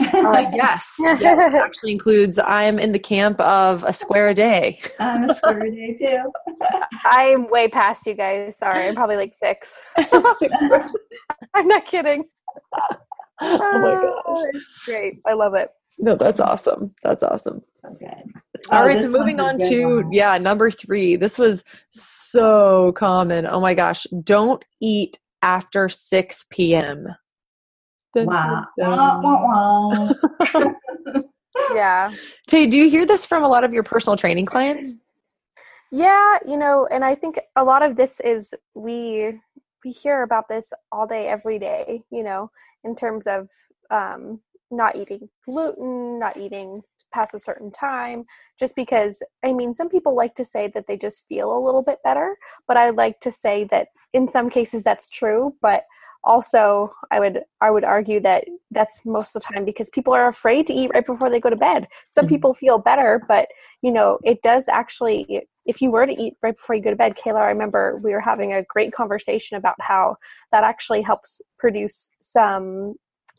uh, 0.00 0.50
yes, 0.54 0.94
yes, 0.98 1.20
it 1.20 1.54
actually 1.54 1.92
includes. 1.92 2.38
I'm 2.38 2.78
in 2.78 2.92
the 2.92 2.98
camp 2.98 3.38
of 3.40 3.84
a 3.84 3.92
square 3.92 4.28
a 4.28 4.34
day. 4.34 4.80
I'm 4.98 5.24
a 5.24 5.34
square 5.34 5.64
a 5.64 5.70
day 5.70 5.96
too. 5.96 6.32
I'm 7.04 7.48
way 7.48 7.68
past 7.68 8.06
you 8.06 8.14
guys. 8.14 8.58
Sorry, 8.58 8.88
I'm 8.88 8.94
probably 8.94 9.16
like 9.16 9.34
six. 9.34 9.80
six 10.38 10.54
I'm 11.54 11.68
not 11.68 11.86
kidding. 11.86 12.24
Oh 13.40 13.78
my 13.78 13.94
oh, 14.26 14.50
gosh. 14.52 14.62
Great. 14.84 15.20
I 15.26 15.34
love 15.34 15.54
it. 15.54 15.70
No, 15.98 16.14
that's 16.14 16.38
awesome. 16.38 16.94
That's 17.02 17.22
awesome. 17.22 17.62
Okay. 17.84 18.22
All 18.70 18.82
oh, 18.82 18.86
right, 18.86 19.02
so 19.02 19.10
moving 19.10 19.40
on 19.40 19.58
to 19.58 19.96
one. 19.96 20.12
yeah, 20.12 20.38
number 20.38 20.70
3. 20.70 21.16
This 21.16 21.38
was 21.38 21.64
so 21.90 22.92
common. 22.92 23.46
Oh 23.46 23.60
my 23.60 23.74
gosh, 23.74 24.06
don't 24.22 24.64
eat 24.80 25.18
after 25.42 25.88
6 25.88 26.46
p.m. 26.50 27.08
wow. 28.14 28.64
Yeah. 31.74 32.12
Tay, 32.46 32.66
do 32.66 32.76
you 32.76 32.88
hear 32.88 33.04
this 33.04 33.26
from 33.26 33.42
a 33.42 33.48
lot 33.48 33.64
of 33.64 33.72
your 33.72 33.82
personal 33.82 34.16
training 34.16 34.46
clients? 34.46 34.94
Yeah, 35.90 36.38
you 36.46 36.56
know, 36.56 36.86
and 36.90 37.04
I 37.04 37.14
think 37.14 37.40
a 37.56 37.64
lot 37.64 37.82
of 37.82 37.96
this 37.96 38.20
is 38.20 38.54
we 38.74 39.40
we 39.84 39.90
hear 39.90 40.22
about 40.22 40.48
this 40.48 40.72
all 40.92 41.06
day 41.06 41.28
every 41.28 41.58
day, 41.58 42.02
you 42.10 42.22
know, 42.22 42.50
in 42.88 42.94
terms 42.94 43.26
of 43.26 43.48
um 43.90 44.40
not 44.70 44.96
eating 44.96 45.28
gluten, 45.46 46.18
not 46.18 46.36
eating 46.36 46.82
past 47.12 47.34
a 47.34 47.38
certain 47.38 47.70
time 47.70 48.24
just 48.60 48.76
because 48.76 49.22
i 49.42 49.50
mean 49.50 49.72
some 49.72 49.88
people 49.88 50.14
like 50.14 50.34
to 50.34 50.44
say 50.44 50.70
that 50.74 50.86
they 50.86 50.96
just 50.96 51.26
feel 51.26 51.56
a 51.56 51.64
little 51.64 51.82
bit 51.82 51.98
better 52.04 52.36
but 52.66 52.76
i 52.76 52.90
like 52.90 53.18
to 53.20 53.32
say 53.32 53.64
that 53.70 53.88
in 54.12 54.28
some 54.28 54.50
cases 54.50 54.84
that's 54.84 55.08
true 55.08 55.54
but 55.62 55.84
also 56.24 56.92
i 57.10 57.20
would 57.20 57.40
i 57.60 57.70
would 57.70 57.84
argue 57.84 58.20
that 58.20 58.44
that's 58.70 59.04
most 59.04 59.34
of 59.34 59.42
the 59.42 59.54
time 59.54 59.64
because 59.64 59.88
people 59.90 60.12
are 60.12 60.28
afraid 60.28 60.66
to 60.66 60.72
eat 60.72 60.90
right 60.92 61.06
before 61.06 61.30
they 61.30 61.40
go 61.40 61.50
to 61.50 61.56
bed 61.56 61.86
some 62.08 62.24
mm-hmm. 62.24 62.34
people 62.34 62.54
feel 62.54 62.78
better 62.78 63.22
but 63.28 63.48
you 63.82 63.90
know 63.90 64.18
it 64.24 64.42
does 64.42 64.66
actually 64.68 65.46
if 65.64 65.80
you 65.80 65.90
were 65.90 66.06
to 66.06 66.12
eat 66.12 66.34
right 66.42 66.56
before 66.56 66.74
you 66.74 66.82
go 66.82 66.90
to 66.90 66.96
bed 66.96 67.14
kayla 67.16 67.42
i 67.42 67.48
remember 67.48 68.00
we 68.02 68.12
were 68.12 68.20
having 68.20 68.52
a 68.52 68.64
great 68.64 68.92
conversation 68.92 69.56
about 69.56 69.76
how 69.80 70.16
that 70.52 70.64
actually 70.64 71.02
helps 71.02 71.40
produce 71.58 72.12
some 72.20 72.94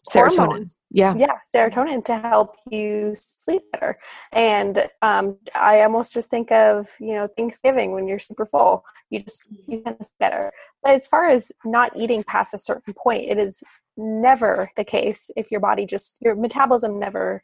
serotonin. 0.09 0.35
Hormones. 0.35 0.79
Yeah. 0.91 1.15
Yeah, 1.17 1.37
serotonin 1.53 2.03
to 2.05 2.19
help 2.19 2.55
you 2.69 3.13
sleep 3.15 3.63
better. 3.71 3.95
And 4.31 4.87
um, 5.01 5.37
I 5.55 5.81
almost 5.81 6.13
just 6.13 6.29
think 6.29 6.51
of, 6.51 6.89
you 6.99 7.13
know, 7.13 7.27
Thanksgiving 7.37 7.91
when 7.91 8.07
you're 8.07 8.19
super 8.19 8.45
full. 8.45 8.83
You 9.09 9.23
just 9.23 9.47
you 9.67 9.81
sleep 9.83 10.11
better. 10.19 10.51
But 10.83 10.93
as 10.93 11.07
far 11.07 11.27
as 11.27 11.51
not 11.65 11.95
eating 11.95 12.23
past 12.23 12.53
a 12.53 12.57
certain 12.57 12.93
point, 12.93 13.29
it 13.29 13.37
is 13.37 13.63
never 13.97 14.71
the 14.77 14.83
case 14.83 15.29
if 15.35 15.51
your 15.51 15.59
body 15.59 15.85
just 15.85 16.17
your 16.21 16.33
metabolism 16.33 16.97
never 16.97 17.43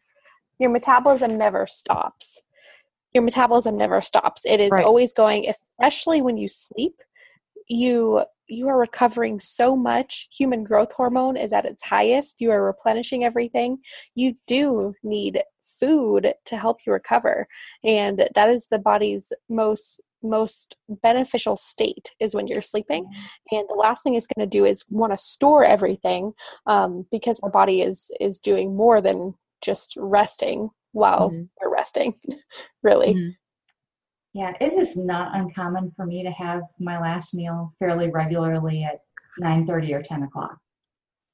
your 0.57 0.69
metabolism 0.69 1.38
never 1.38 1.67
stops. 1.67 2.41
Your 3.13 3.24
metabolism 3.24 3.77
never 3.77 4.01
stops. 4.01 4.45
It 4.45 4.59
is 4.59 4.71
right. 4.71 4.85
always 4.85 5.13
going, 5.13 5.47
especially 5.50 6.21
when 6.21 6.38
you 6.38 6.47
sleep. 6.47 6.95
You 7.67 8.24
you 8.47 8.67
are 8.67 8.77
recovering 8.77 9.39
so 9.39 9.75
much. 9.75 10.27
Human 10.37 10.63
growth 10.63 10.91
hormone 10.91 11.37
is 11.37 11.53
at 11.53 11.65
its 11.65 11.83
highest. 11.83 12.41
You 12.41 12.51
are 12.51 12.63
replenishing 12.63 13.23
everything. 13.23 13.79
You 14.13 14.35
do 14.47 14.93
need 15.03 15.41
food 15.63 16.33
to 16.45 16.57
help 16.57 16.77
you 16.85 16.93
recover. 16.93 17.47
And 17.83 18.29
that 18.35 18.49
is 18.49 18.67
the 18.67 18.79
body's 18.79 19.33
most 19.49 20.01
most 20.23 20.75
beneficial 20.89 21.55
state 21.55 22.11
is 22.19 22.33
when 22.33 22.47
you're 22.47 22.61
sleeping 22.61 23.03
mm-hmm. 23.03 23.55
and 23.55 23.67
the 23.69 23.75
last 23.75 24.01
thing 24.01 24.15
it's 24.15 24.25
going 24.25 24.49
to 24.49 24.57
do 24.57 24.65
is 24.65 24.83
want 24.89 25.13
to 25.13 25.17
store 25.19 25.63
everything 25.63 26.33
um, 26.65 27.05
because 27.11 27.39
our 27.41 27.51
body 27.51 27.81
is 27.81 28.09
is 28.19 28.39
doing 28.39 28.75
more 28.75 29.01
than 29.01 29.35
just 29.61 29.93
resting 29.97 30.69
while 30.93 31.29
mm-hmm. 31.29 31.43
we're 31.61 31.71
resting 31.71 32.15
really 32.81 33.13
mm-hmm. 33.13 33.29
Yeah, 34.36 34.51
it 34.60 34.74
is 34.74 34.98
not 34.98 35.34
uncommon 35.34 35.94
for 35.96 36.06
me 36.06 36.22
to 36.22 36.32
have 36.32 36.63
my 36.77 37.00
last 37.00 37.34
meal 37.34 37.74
fairly 37.80 38.12
regularly 38.12 38.84
at 38.84 39.00
9.30 39.42 39.94
or 39.94 40.04
10 40.04 40.24
o'clock. 40.24 40.58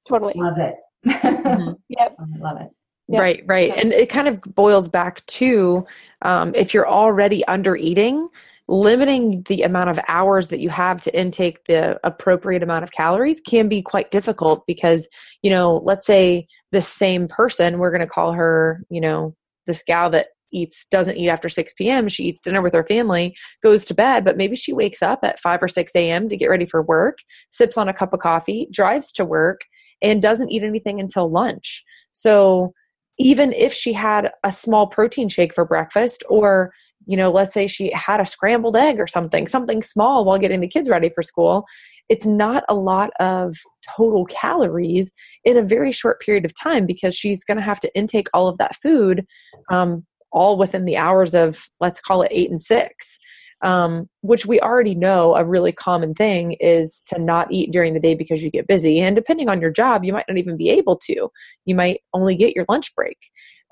Totally. 0.07 0.33
Love 0.35 0.59
it. 0.59 0.75
Mm-hmm. 1.07 1.71
yep. 1.89 2.15
I 2.19 2.37
love 2.37 2.61
it. 2.61 2.69
Yep. 3.07 3.19
Right, 3.19 3.43
right. 3.47 3.73
And 3.75 3.91
it 3.91 4.07
kind 4.07 4.27
of 4.27 4.39
boils 4.43 4.87
back 4.87 5.25
to 5.25 5.83
um, 6.21 6.53
if 6.53 6.75
you're 6.75 6.87
already 6.87 7.43
under 7.45 7.75
eating, 7.75 8.29
limiting 8.67 9.41
the 9.47 9.63
amount 9.63 9.89
of 9.89 9.99
hours 10.07 10.49
that 10.49 10.59
you 10.59 10.69
have 10.69 11.01
to 11.01 11.19
intake 11.19 11.65
the 11.65 11.99
appropriate 12.03 12.61
amount 12.61 12.83
of 12.83 12.91
calories 12.91 13.41
can 13.41 13.67
be 13.67 13.81
quite 13.81 14.11
difficult 14.11 14.63
because, 14.67 15.07
you 15.41 15.49
know, 15.49 15.69
let's 15.69 16.05
say 16.05 16.47
the 16.71 16.83
same 16.83 17.27
person, 17.27 17.79
we're 17.79 17.89
going 17.89 18.01
to 18.01 18.05
call 18.05 18.33
her, 18.33 18.83
you 18.91 19.01
know, 19.01 19.31
this 19.65 19.81
gal 19.81 20.11
that 20.11 20.27
eats 20.51 20.87
doesn't 20.91 21.17
eat 21.17 21.29
after 21.29 21.49
6 21.49 21.73
p.m 21.73 22.07
she 22.07 22.23
eats 22.23 22.41
dinner 22.41 22.61
with 22.61 22.73
her 22.73 22.85
family 22.85 23.35
goes 23.63 23.85
to 23.85 23.93
bed 23.93 24.25
but 24.25 24.37
maybe 24.37 24.55
she 24.55 24.73
wakes 24.73 25.01
up 25.01 25.19
at 25.23 25.39
5 25.39 25.63
or 25.63 25.67
6 25.67 25.91
a.m 25.95 26.29
to 26.29 26.37
get 26.37 26.49
ready 26.49 26.65
for 26.65 26.81
work 26.81 27.19
sips 27.51 27.77
on 27.77 27.89
a 27.89 27.93
cup 27.93 28.13
of 28.13 28.19
coffee 28.19 28.67
drives 28.71 29.11
to 29.13 29.25
work 29.25 29.61
and 30.01 30.21
doesn't 30.21 30.51
eat 30.51 30.63
anything 30.63 30.99
until 30.99 31.29
lunch. 31.29 31.83
So 32.11 32.73
even 33.17 33.53
if 33.53 33.73
she 33.73 33.93
had 33.93 34.31
a 34.43 34.51
small 34.51 34.87
protein 34.87 35.29
shake 35.29 35.53
for 35.53 35.65
breakfast 35.65 36.23
or 36.29 36.73
you 37.07 37.17
know 37.17 37.31
let's 37.31 37.53
say 37.53 37.65
she 37.65 37.91
had 37.93 38.19
a 38.19 38.25
scrambled 38.25 38.77
egg 38.77 38.99
or 38.99 39.07
something 39.07 39.47
something 39.47 39.81
small 39.81 40.23
while 40.23 40.37
getting 40.37 40.59
the 40.59 40.67
kids 40.67 40.87
ready 40.87 41.09
for 41.09 41.23
school 41.23 41.65
it's 42.09 42.27
not 42.27 42.63
a 42.69 42.75
lot 42.75 43.09
of 43.19 43.55
total 43.97 44.23
calories 44.25 45.11
in 45.43 45.57
a 45.57 45.63
very 45.63 45.91
short 45.91 46.21
period 46.21 46.45
of 46.45 46.53
time 46.53 46.85
because 46.85 47.15
she's 47.15 47.43
going 47.43 47.57
to 47.57 47.63
have 47.63 47.79
to 47.79 47.93
intake 47.95 48.27
all 48.35 48.47
of 48.47 48.57
that 48.59 48.75
food 48.75 49.25
um, 49.71 50.05
all 50.31 50.57
within 50.57 50.85
the 50.85 50.97
hours 50.97 51.33
of 51.33 51.65
let's 51.79 52.01
call 52.01 52.21
it 52.21 52.31
eight 52.31 52.49
and 52.49 52.61
six 52.61 53.19
um, 53.61 54.09
which 54.21 54.45
we 54.45 54.59
already 54.59 54.95
know 54.95 55.35
a 55.35 55.45
really 55.45 55.71
common 55.71 56.13
thing 56.13 56.53
is 56.53 57.03
to 57.07 57.19
not 57.19 57.51
eat 57.51 57.71
during 57.71 57.93
the 57.93 57.99
day 57.99 58.15
because 58.15 58.41
you 58.41 58.49
get 58.49 58.67
busy. 58.67 58.99
And 58.99 59.15
depending 59.15 59.49
on 59.49 59.61
your 59.61 59.69
job 59.69 60.03
you 60.03 60.13
might 60.13 60.25
not 60.27 60.37
even 60.37 60.57
be 60.57 60.69
able 60.69 60.97
to. 61.05 61.29
You 61.65 61.75
might 61.75 62.01
only 62.13 62.35
get 62.35 62.55
your 62.55 62.65
lunch 62.67 62.93
break. 62.95 63.17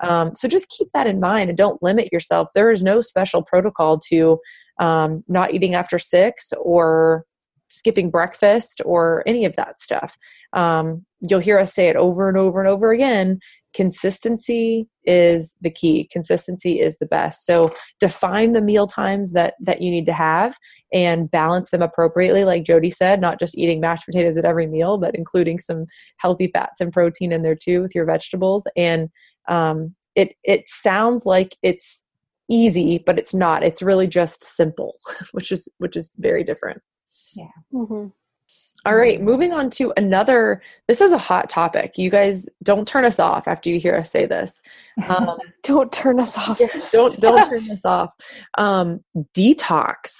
Um, 0.02 0.34
so 0.34 0.48
just 0.48 0.68
keep 0.68 0.88
that 0.94 1.06
in 1.06 1.20
mind 1.20 1.50
and 1.50 1.58
don't 1.58 1.82
limit 1.82 2.12
yourself. 2.12 2.48
There 2.54 2.70
is 2.70 2.82
no 2.82 3.00
special 3.00 3.42
protocol 3.42 3.98
to 4.08 4.38
um, 4.78 5.24
not 5.28 5.52
eating 5.52 5.74
after 5.74 5.98
six 5.98 6.52
or 6.58 7.24
skipping 7.68 8.10
breakfast 8.10 8.80
or 8.84 9.22
any 9.26 9.44
of 9.44 9.56
that 9.56 9.78
stuff. 9.78 10.16
Um, 10.52 11.04
you'll 11.28 11.40
hear 11.40 11.58
us 11.58 11.74
say 11.74 11.88
it 11.88 11.96
over 11.96 12.28
and 12.28 12.38
over 12.38 12.60
and 12.60 12.68
over 12.68 12.92
again. 12.92 13.38
Consistency 13.74 14.88
is 15.04 15.54
the 15.60 15.70
key. 15.70 16.08
Consistency 16.10 16.80
is 16.80 16.96
the 16.98 17.06
best. 17.06 17.46
So 17.46 17.72
define 18.00 18.52
the 18.52 18.62
meal 18.62 18.86
times 18.86 19.32
that 19.32 19.54
that 19.60 19.80
you 19.82 19.90
need 19.90 20.06
to 20.06 20.12
have 20.12 20.56
and 20.92 21.30
balance 21.30 21.70
them 21.70 21.82
appropriately. 21.82 22.44
Like 22.44 22.64
Jody 22.64 22.90
said, 22.90 23.20
not 23.20 23.38
just 23.38 23.56
eating 23.56 23.80
mashed 23.80 24.06
potatoes 24.06 24.36
at 24.36 24.44
every 24.44 24.66
meal, 24.66 24.98
but 24.98 25.14
including 25.14 25.58
some 25.58 25.86
healthy 26.18 26.50
fats 26.52 26.80
and 26.80 26.92
protein 26.92 27.32
in 27.32 27.42
there 27.42 27.56
too 27.56 27.82
with 27.82 27.94
your 27.94 28.06
vegetables. 28.06 28.66
And 28.76 29.08
um, 29.48 29.94
it 30.16 30.34
it 30.42 30.66
sounds 30.66 31.26
like 31.26 31.56
it's 31.62 32.02
easy, 32.50 33.02
but 33.04 33.18
it's 33.18 33.32
not. 33.32 33.62
It's 33.62 33.82
really 33.82 34.08
just 34.08 34.44
simple, 34.44 34.96
which 35.32 35.52
is 35.52 35.68
which 35.78 35.96
is 35.96 36.10
very 36.18 36.44
different. 36.44 36.82
Yeah. 37.34 37.46
Mm-hmm. 37.72 38.08
All 38.86 38.96
right, 38.96 39.20
moving 39.20 39.52
on 39.52 39.68
to 39.70 39.92
another. 39.98 40.62
This 40.88 41.02
is 41.02 41.12
a 41.12 41.18
hot 41.18 41.50
topic. 41.50 41.98
You 41.98 42.08
guys 42.08 42.48
don't 42.62 42.88
turn 42.88 43.04
us 43.04 43.18
off 43.18 43.46
after 43.46 43.68
you 43.68 43.78
hear 43.78 43.94
us 43.94 44.10
say 44.10 44.24
this. 44.24 44.62
Um, 45.06 45.36
don't 45.62 45.92
turn 45.92 46.18
us 46.18 46.36
off. 46.38 46.60
don't 46.90 47.20
don't 47.20 47.46
turn 47.50 47.70
us 47.70 47.84
off. 47.84 48.14
Um, 48.56 49.04
detox. 49.36 50.14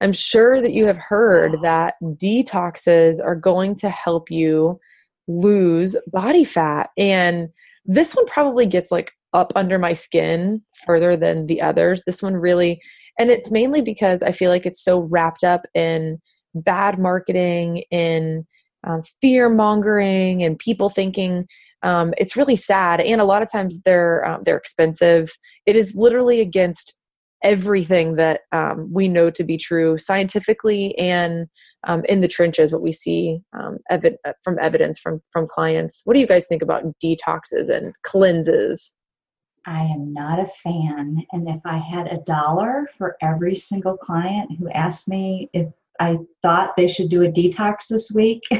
I'm 0.00 0.14
sure 0.14 0.62
that 0.62 0.72
you 0.72 0.86
have 0.86 0.96
heard 0.96 1.60
that 1.62 1.94
detoxes 2.02 3.22
are 3.22 3.36
going 3.36 3.74
to 3.76 3.90
help 3.90 4.30
you 4.30 4.80
lose 5.28 5.94
body 6.10 6.44
fat, 6.44 6.88
and 6.96 7.50
this 7.84 8.16
one 8.16 8.24
probably 8.26 8.64
gets 8.64 8.90
like 8.90 9.12
up 9.34 9.52
under 9.56 9.78
my 9.78 9.92
skin 9.92 10.62
further 10.86 11.18
than 11.18 11.46
the 11.46 11.60
others. 11.60 12.02
This 12.06 12.22
one 12.22 12.34
really, 12.34 12.80
and 13.18 13.28
it's 13.30 13.50
mainly 13.50 13.82
because 13.82 14.22
I 14.22 14.32
feel 14.32 14.50
like 14.50 14.64
it's 14.64 14.82
so 14.82 15.06
wrapped 15.10 15.44
up 15.44 15.66
in 15.74 16.18
bad 16.54 16.98
marketing, 16.98 17.84
in 17.90 18.46
um, 18.86 19.02
fear 19.20 19.48
mongering, 19.48 20.42
and 20.42 20.58
people 20.58 20.90
thinking 20.90 21.46
um, 21.82 22.12
it's 22.18 22.36
really 22.36 22.56
sad. 22.56 23.00
And 23.00 23.20
a 23.20 23.24
lot 23.24 23.42
of 23.42 23.50
times 23.50 23.78
they're 23.84 24.24
um, 24.26 24.42
they're 24.44 24.56
expensive. 24.56 25.30
It 25.66 25.76
is 25.76 25.94
literally 25.94 26.40
against 26.40 26.94
everything 27.42 28.16
that 28.16 28.42
um, 28.52 28.88
we 28.92 29.08
know 29.08 29.30
to 29.30 29.42
be 29.42 29.56
true 29.56 29.96
scientifically 29.96 30.96
and 30.98 31.46
um, 31.86 32.04
in 32.06 32.20
the 32.20 32.28
trenches. 32.28 32.72
What 32.72 32.82
we 32.82 32.92
see 32.92 33.40
um, 33.58 33.78
evi- 33.90 34.16
uh, 34.26 34.32
from 34.44 34.58
evidence 34.60 34.98
from 34.98 35.22
from 35.32 35.46
clients. 35.46 36.02
What 36.04 36.14
do 36.14 36.20
you 36.20 36.26
guys 36.26 36.46
think 36.46 36.62
about 36.62 36.84
detoxes 37.02 37.68
and 37.68 37.94
cleanses? 38.02 38.92
I 39.66 39.82
am 39.82 40.12
not 40.12 40.38
a 40.38 40.46
fan. 40.46 41.18
And 41.32 41.48
if 41.48 41.60
I 41.66 41.76
had 41.76 42.06
a 42.06 42.22
dollar 42.26 42.88
for 42.96 43.16
every 43.20 43.56
single 43.56 43.96
client 43.96 44.50
who 44.58 44.70
asked 44.70 45.06
me 45.06 45.50
if 45.52 45.68
I 46.00 46.16
thought 46.42 46.72
they 46.76 46.88
should 46.88 47.10
do 47.10 47.22
a 47.22 47.30
detox 47.30 47.88
this 47.88 48.10
week. 48.10 48.42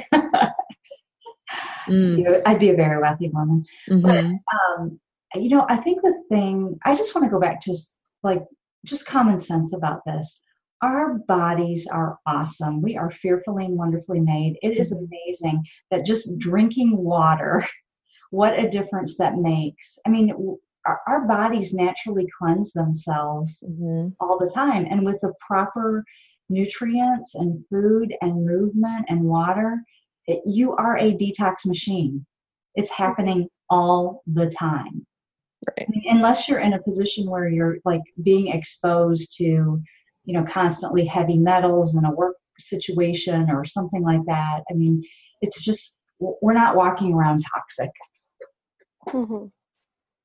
mm. 1.89 2.43
I'd 2.47 2.61
be 2.61 2.69
a 2.71 2.77
very 2.77 3.01
wealthy 3.01 3.31
woman. 3.31 3.65
Mm-hmm. 3.91 4.03
But, 4.03 4.25
um, 4.55 5.01
you 5.35 5.49
know, 5.49 5.67
I 5.69 5.77
think 5.77 6.03
the 6.03 6.23
thing, 6.29 6.79
I 6.85 6.95
just 6.95 7.15
want 7.15 7.25
to 7.25 7.31
go 7.31 7.41
back 7.41 7.61
to 7.63 7.75
like 8.23 8.43
just 8.85 9.07
common 9.07 9.41
sense 9.41 9.73
about 9.73 10.05
this. 10.05 10.43
Our 10.83 11.19
bodies 11.29 11.87
are 11.87 12.19
awesome. 12.27 12.83
We 12.83 12.97
are 12.97 13.11
fearfully 13.11 13.65
and 13.67 13.77
wonderfully 13.77 14.21
made. 14.21 14.59
It 14.63 14.79
is 14.79 14.93
mm-hmm. 14.93 15.05
amazing 15.05 15.65
that 15.91 16.07
just 16.07 16.39
drinking 16.39 16.97
water, 16.97 17.67
what 18.31 18.59
a 18.59 18.71
difference 18.71 19.17
that 19.17 19.37
makes. 19.37 19.99
I 20.07 20.11
mean, 20.11 20.57
our, 20.87 21.01
our 21.07 21.27
bodies 21.27 21.73
naturally 21.73 22.27
cleanse 22.39 22.73
themselves 22.73 23.63
mm-hmm. 23.67 24.09
all 24.21 24.39
the 24.39 24.51
time. 24.51 24.87
And 24.91 25.05
with 25.05 25.21
the 25.21 25.33
proper 25.47 26.05
nutrients 26.51 27.35
and 27.35 27.65
food 27.71 28.15
and 28.21 28.45
movement 28.45 29.07
and 29.09 29.23
water, 29.23 29.79
it, 30.27 30.43
you 30.45 30.73
are 30.73 30.99
a 30.99 31.13
detox 31.13 31.67
machine. 31.67 32.25
it's 32.75 32.91
happening 32.91 33.49
all 33.69 34.23
the 34.27 34.47
time. 34.51 35.07
Right. 35.69 35.87
I 35.87 35.91
mean, 35.91 36.05
unless 36.09 36.49
you're 36.49 36.61
in 36.61 36.75
a 36.75 36.83
position 36.83 37.29
where 37.29 37.49
you're 37.49 37.79
like 37.85 38.03
being 38.23 38.49
exposed 38.49 39.37
to, 39.39 39.45
you 39.45 40.35
know, 40.35 40.45
constantly 40.45 41.05
heavy 41.05 41.37
metals 41.37 41.97
in 41.97 42.05
a 42.05 42.13
work 42.13 42.37
situation 42.59 43.51
or 43.51 43.65
something 43.65 44.03
like 44.03 44.25
that. 44.27 44.61
I 44.71 44.75
mean, 44.75 45.03
it's 45.41 45.63
just 45.63 45.99
we're 46.19 46.55
not 46.55 46.77
walking 46.77 47.13
around 47.13 47.45
toxic. 47.55 47.91
Mm-hmm. 49.09 49.47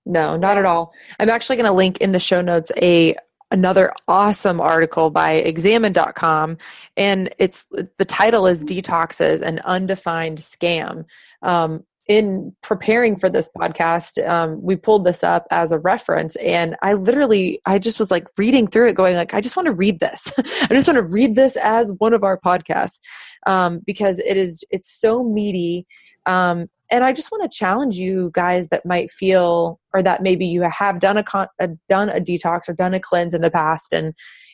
No, 0.05 0.35
not 0.35 0.57
at 0.57 0.65
all. 0.65 0.93
I'm 1.19 1.29
actually 1.29 1.55
going 1.55 1.65
to 1.65 1.71
link 1.71 1.97
in 1.99 2.11
the 2.11 2.19
show 2.19 2.41
notes 2.41 2.71
a 2.77 3.15
another 3.55 3.93
awesome 4.09 4.59
article 4.59 5.09
by 5.09 5.31
examine.com 5.31 6.57
and 6.97 7.33
it's 7.39 7.65
the 7.71 8.03
title 8.05 8.47
is 8.47 8.65
detoxes 8.65 9.39
an 9.41 9.59
undefined 9.59 10.39
scam. 10.39 11.05
Um, 11.41 11.85
in 12.07 12.55
preparing 12.61 13.15
for 13.15 13.29
this 13.29 13.49
podcast 13.57 14.23
um, 14.27 14.61
we 14.61 14.75
pulled 14.75 15.05
this 15.05 15.23
up 15.23 15.47
as 15.49 15.71
a 15.71 15.79
reference 15.79 16.35
and 16.35 16.75
i 16.83 16.93
literally 16.93 17.59
i 17.65 17.79
just 17.79 17.97
was 17.97 18.11
like 18.11 18.27
reading 18.37 18.67
through 18.67 18.87
it 18.89 18.93
going 18.93 19.15
like 19.15 19.33
i 19.33 19.41
just 19.41 19.55
want 19.55 19.65
to 19.65 19.73
read 19.73 19.99
this. 19.99 20.31
I 20.37 20.67
just 20.69 20.87
want 20.87 20.97
to 20.97 21.09
read 21.09 21.33
this 21.33 21.55
as 21.55 21.93
one 21.97 22.13
of 22.13 22.23
our 22.23 22.39
podcasts. 22.39 22.99
Um, 23.47 23.79
because 23.85 24.19
it 24.19 24.37
is 24.37 24.63
it's 24.69 24.91
so 24.91 25.23
meaty 25.23 25.87
um, 26.25 26.67
and 26.95 27.03
i 27.03 27.11
just 27.11 27.31
want 27.31 27.43
to 27.43 27.57
challenge 27.57 27.97
you 27.97 28.31
guys 28.33 28.67
that 28.69 28.85
might 28.85 29.11
feel 29.11 29.79
or 29.93 30.01
that 30.01 30.23
maybe 30.23 30.45
you 30.45 30.61
have 30.61 30.99
done 30.99 31.17
a, 31.17 31.23
con- 31.23 31.47
a 31.59 31.67
done 31.89 32.09
a 32.09 32.19
detox 32.19 32.69
or 32.69 32.73
done 32.73 32.93
a 32.93 32.99
cleanse 32.99 33.33
in 33.33 33.41
the 33.41 33.51
past 33.51 33.91
and 33.91 34.13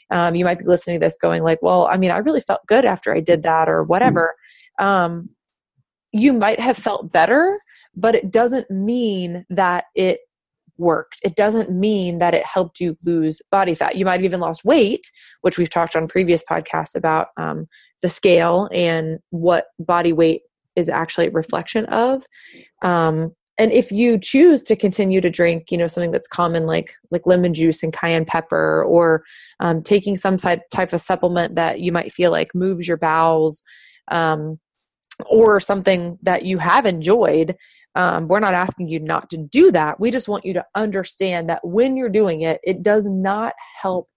um, 0.10 0.36
you 0.36 0.43
might 0.43 0.60
be 0.60 0.65
listening 0.65 1.00
to 1.00 1.05
this 1.05 1.17
going 1.21 1.43
like 1.43 1.60
well 1.62 1.88
i 1.88 1.98
mean 1.98 2.12
i 2.12 2.17
really 2.17 2.41
felt 2.41 2.65
good 2.67 2.86
after 2.86 3.15
i 3.15 3.19
did 3.19 3.43
that 3.43 3.69
or 3.69 3.83
whatever 3.83 4.36
um, 4.79 5.29
you 6.12 6.33
might 6.33 6.60
have 6.60 6.77
felt 6.77 7.12
better 7.12 7.60
but 7.95 8.15
it 8.15 8.31
doesn't 8.31 8.69
mean 8.71 9.45
that 9.50 9.86
it 9.95 10.21
worked. 10.77 11.19
It 11.24 11.36
doesn't 11.36 11.71
mean 11.71 12.17
that 12.17 12.33
it 12.33 12.45
helped 12.45 12.79
you 12.79 12.98
lose 13.05 13.41
body 13.51 13.75
fat. 13.75 13.95
You 13.95 14.05
might 14.05 14.13
have 14.13 14.24
even 14.24 14.39
lost 14.39 14.65
weight, 14.65 15.12
which 15.41 15.57
we've 15.57 15.69
talked 15.69 15.95
on 15.95 16.07
previous 16.07 16.43
podcasts 16.50 16.95
about 16.95 17.27
um, 17.38 17.67
the 18.01 18.10
scale 18.10 18.67
and 18.74 19.19
what 19.29 19.67
body 19.79 20.12
weight 20.12 20.41
is 20.75 20.89
actually 20.89 21.27
a 21.27 21.31
reflection 21.31 21.85
of. 21.85 22.25
Um, 22.81 23.33
and 23.57 23.71
if 23.71 23.91
you 23.91 24.17
choose 24.17 24.63
to 24.63 24.75
continue 24.75 25.21
to 25.21 25.29
drink, 25.29 25.71
you 25.71 25.77
know, 25.77 25.87
something 25.87 26.11
that's 26.11 26.27
common 26.27 26.65
like 26.65 26.93
like 27.11 27.27
lemon 27.27 27.53
juice 27.53 27.83
and 27.83 27.93
cayenne 27.93 28.25
pepper, 28.25 28.83
or 28.83 29.23
um, 29.59 29.83
taking 29.83 30.17
some 30.17 30.37
type 30.37 30.61
type 30.71 30.93
of 30.93 31.01
supplement 31.01 31.55
that 31.55 31.79
you 31.79 31.91
might 31.91 32.11
feel 32.11 32.31
like 32.31 32.55
moves 32.55 32.87
your 32.87 32.97
bowels, 32.97 33.61
um, 34.09 34.59
or 35.29 35.59
something 35.59 36.17
that 36.23 36.43
you 36.43 36.57
have 36.57 36.85
enjoyed, 36.85 37.55
um, 37.95 38.27
we're 38.27 38.39
not 38.39 38.53
asking 38.53 38.87
you 38.87 38.99
not 38.99 39.29
to 39.29 39.37
do 39.37 39.71
that. 39.71 39.99
We 39.99 40.11
just 40.11 40.27
want 40.27 40.45
you 40.45 40.53
to 40.53 40.65
understand 40.75 41.49
that 41.49 41.59
when 41.63 41.97
you're 41.97 42.09
doing 42.09 42.41
it, 42.41 42.61
it 42.63 42.83
does 42.83 43.05
not 43.05 43.53
help 43.81 44.07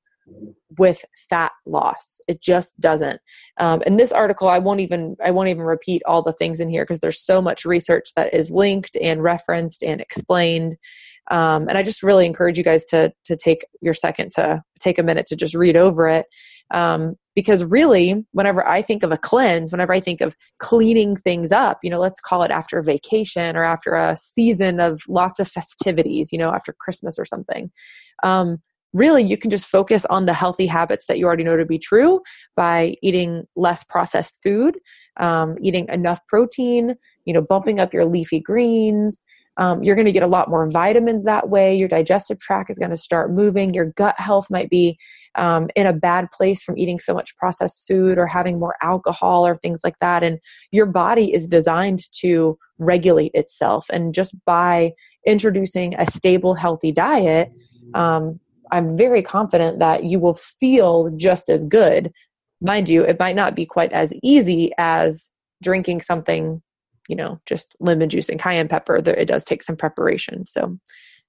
with 0.78 1.04
fat 1.28 1.52
loss. 1.66 2.20
It 2.28 2.40
just 2.40 2.78
doesn't. 2.80 3.20
Um, 3.58 3.82
and 3.86 3.98
this 3.98 4.12
article 4.12 4.48
i 4.48 4.58
won't 4.58 4.80
even 4.80 5.16
i 5.24 5.30
won't 5.30 5.48
even 5.48 5.62
repeat 5.62 6.02
all 6.06 6.22
the 6.22 6.32
things 6.32 6.60
in 6.60 6.68
here 6.68 6.84
because 6.84 7.00
there's 7.00 7.20
so 7.20 7.40
much 7.40 7.64
research 7.64 8.10
that 8.16 8.34
is 8.34 8.50
linked 8.50 8.96
and 9.00 9.22
referenced 9.22 9.82
and 9.82 10.00
explained. 10.00 10.76
Um, 11.30 11.68
and 11.68 11.78
i 11.78 11.82
just 11.82 12.02
really 12.02 12.26
encourage 12.26 12.58
you 12.58 12.64
guys 12.64 12.84
to 12.86 13.12
to 13.24 13.36
take 13.36 13.64
your 13.80 13.94
second 13.94 14.30
to 14.32 14.62
take 14.80 14.98
a 14.98 15.02
minute 15.02 15.26
to 15.26 15.36
just 15.36 15.54
read 15.54 15.76
over 15.76 16.08
it. 16.08 16.26
Um, 16.70 17.16
because 17.34 17.64
really 17.64 18.24
whenever 18.32 18.66
i 18.66 18.80
think 18.80 19.02
of 19.02 19.12
a 19.12 19.16
cleanse 19.16 19.70
whenever 19.72 19.92
i 19.92 20.00
think 20.00 20.20
of 20.20 20.36
cleaning 20.58 21.16
things 21.16 21.52
up 21.52 21.78
you 21.82 21.90
know 21.90 21.98
let's 21.98 22.20
call 22.20 22.42
it 22.42 22.50
after 22.50 22.78
a 22.78 22.82
vacation 22.82 23.56
or 23.56 23.64
after 23.64 23.94
a 23.94 24.16
season 24.16 24.80
of 24.80 25.02
lots 25.08 25.40
of 25.40 25.48
festivities 25.48 26.32
you 26.32 26.38
know 26.38 26.50
after 26.52 26.72
christmas 26.72 27.18
or 27.18 27.24
something 27.24 27.70
um, 28.22 28.58
really 28.94 29.22
you 29.22 29.36
can 29.36 29.50
just 29.50 29.66
focus 29.66 30.06
on 30.06 30.24
the 30.24 30.32
healthy 30.32 30.66
habits 30.66 31.04
that 31.06 31.18
you 31.18 31.26
already 31.26 31.44
know 31.44 31.56
to 31.56 31.66
be 31.66 31.78
true 31.78 32.22
by 32.56 32.94
eating 33.02 33.44
less 33.56 33.84
processed 33.84 34.38
food 34.42 34.78
um, 35.18 35.56
eating 35.60 35.86
enough 35.90 36.20
protein 36.26 36.94
you 37.24 37.32
know 37.32 37.42
bumping 37.42 37.80
up 37.80 37.92
your 37.92 38.04
leafy 38.04 38.40
greens. 38.40 39.20
Um, 39.56 39.84
you're 39.84 39.94
going 39.94 40.06
to 40.06 40.12
get 40.12 40.24
a 40.24 40.28
lot 40.28 40.50
more 40.50 40.68
vitamins 40.68 41.22
that 41.24 41.48
way. 41.48 41.76
Your 41.76 41.86
digestive 41.86 42.40
tract 42.40 42.70
is 42.70 42.78
going 42.78 42.90
to 42.90 42.96
start 42.96 43.32
moving. 43.32 43.72
Your 43.72 43.86
gut 43.86 44.18
health 44.18 44.48
might 44.50 44.68
be 44.68 44.98
um, 45.36 45.68
in 45.76 45.86
a 45.86 45.92
bad 45.92 46.28
place 46.32 46.64
from 46.64 46.76
eating 46.76 46.98
so 46.98 47.14
much 47.14 47.36
processed 47.36 47.84
food 47.86 48.18
or 48.18 48.26
having 48.26 48.58
more 48.58 48.74
alcohol 48.82 49.46
or 49.46 49.54
things 49.54 49.82
like 49.84 49.94
that. 50.00 50.24
And 50.24 50.40
your 50.72 50.86
body 50.86 51.32
is 51.32 51.46
designed 51.46 52.00
to 52.20 52.58
regulate 52.78 53.30
itself. 53.32 53.86
And 53.92 54.12
just 54.12 54.34
by 54.44 54.92
introducing 55.24 55.94
a 56.00 56.06
stable 56.06 56.54
healthy 56.54 56.90
diet 56.90 57.48
um, 57.94 58.40
I'm 58.70 58.96
very 58.96 59.22
confident 59.22 59.78
that 59.78 60.04
you 60.04 60.18
will 60.18 60.34
feel 60.34 61.10
just 61.16 61.48
as 61.48 61.64
good. 61.64 62.12
Mind 62.60 62.88
you, 62.88 63.02
it 63.02 63.18
might 63.18 63.36
not 63.36 63.54
be 63.54 63.66
quite 63.66 63.92
as 63.92 64.12
easy 64.22 64.72
as 64.78 65.30
drinking 65.62 66.00
something, 66.00 66.60
you 67.08 67.16
know, 67.16 67.40
just 67.46 67.76
lemon 67.80 68.08
juice 68.08 68.28
and 68.28 68.40
cayenne 68.40 68.68
pepper. 68.68 68.96
It 68.96 69.26
does 69.26 69.44
take 69.44 69.62
some 69.62 69.76
preparation. 69.76 70.46
So, 70.46 70.78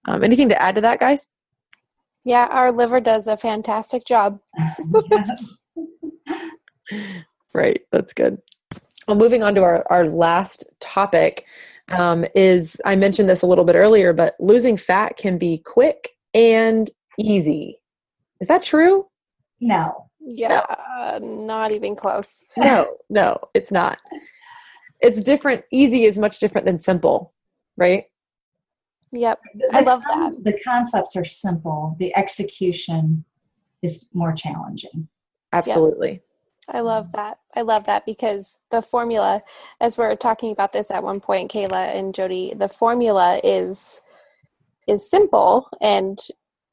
um, 0.08 0.24
anything 0.24 0.50
to 0.50 0.62
add 0.62 0.76
to 0.76 0.82
that, 0.82 1.00
guys? 1.00 1.30
Yeah, 2.24 2.48
our 2.50 2.71
liver 2.71 3.00
does 3.00 3.28
a 3.28 3.38
fantastic 3.38 4.06
job. 4.06 4.39
right, 7.54 7.82
that's 7.91 8.13
good. 8.13 8.39
Well, 9.08 9.17
moving 9.17 9.43
on 9.43 9.54
to 9.56 9.62
our, 9.62 9.86
our 9.91 10.08
last 10.08 10.65
topic 10.80 11.45
um, 11.89 12.26
is 12.36 12.82
I 12.86 12.95
mentioned 12.95 13.30
this 13.30 13.43
a 13.43 13.48
little 13.48 13.65
bit 13.65 13.76
earlier, 13.76 14.13
but 14.13 14.36
losing 14.39 14.78
fat 14.78 15.17
can 15.17 15.38
be 15.38 15.60
quick 15.60 16.12
and 16.34 16.89
easy. 17.17 17.80
Is 18.39 18.47
that 18.47 18.63
true? 18.63 19.08
No. 19.60 20.10
Yeah, 20.19 20.65
no. 21.19 21.19
not 21.19 21.71
even 21.71 21.95
close. 21.95 22.43
no, 22.58 22.97
no, 23.10 23.38
it's 23.54 23.71
not. 23.71 23.99
It's 25.01 25.21
different. 25.21 25.63
Easy 25.71 26.06
is 26.06 26.17
much 26.17 26.39
different 26.39 26.65
than 26.65 26.80
simple, 26.80 27.34
right? 27.78 28.06
Yep. 29.12 29.39
The 29.54 29.69
I 29.71 29.82
love 29.82 30.01
that. 30.04 30.43
The 30.43 30.60
concepts 30.63 31.15
are 31.15 31.25
simple, 31.25 31.95
the 31.99 32.15
execution 32.15 33.23
is 33.82 34.10
more 34.13 34.34
challenging. 34.34 35.08
Absolutely. 35.54 36.12
Yep. 36.12 36.21
I 36.67 36.80
love 36.80 37.12
that. 37.12 37.38
I 37.56 37.62
love 37.62 37.86
that 37.86 38.06
because 38.08 38.58
the 38.71 38.82
formula, 38.82 39.43
as 39.80 39.97
we 39.97 40.04
are 40.04 40.15
talking 40.15 40.51
about 40.51 40.73
this 40.73 40.89
at 40.89 41.04
one 41.04 41.19
point, 41.19 41.51
Kayla 41.51 41.95
and 41.95 42.15
Jody, 42.15 42.54
the 42.56 42.67
formula 42.67 43.39
is 43.43 44.01
is 44.88 45.10
simple 45.10 45.67
and 45.82 46.19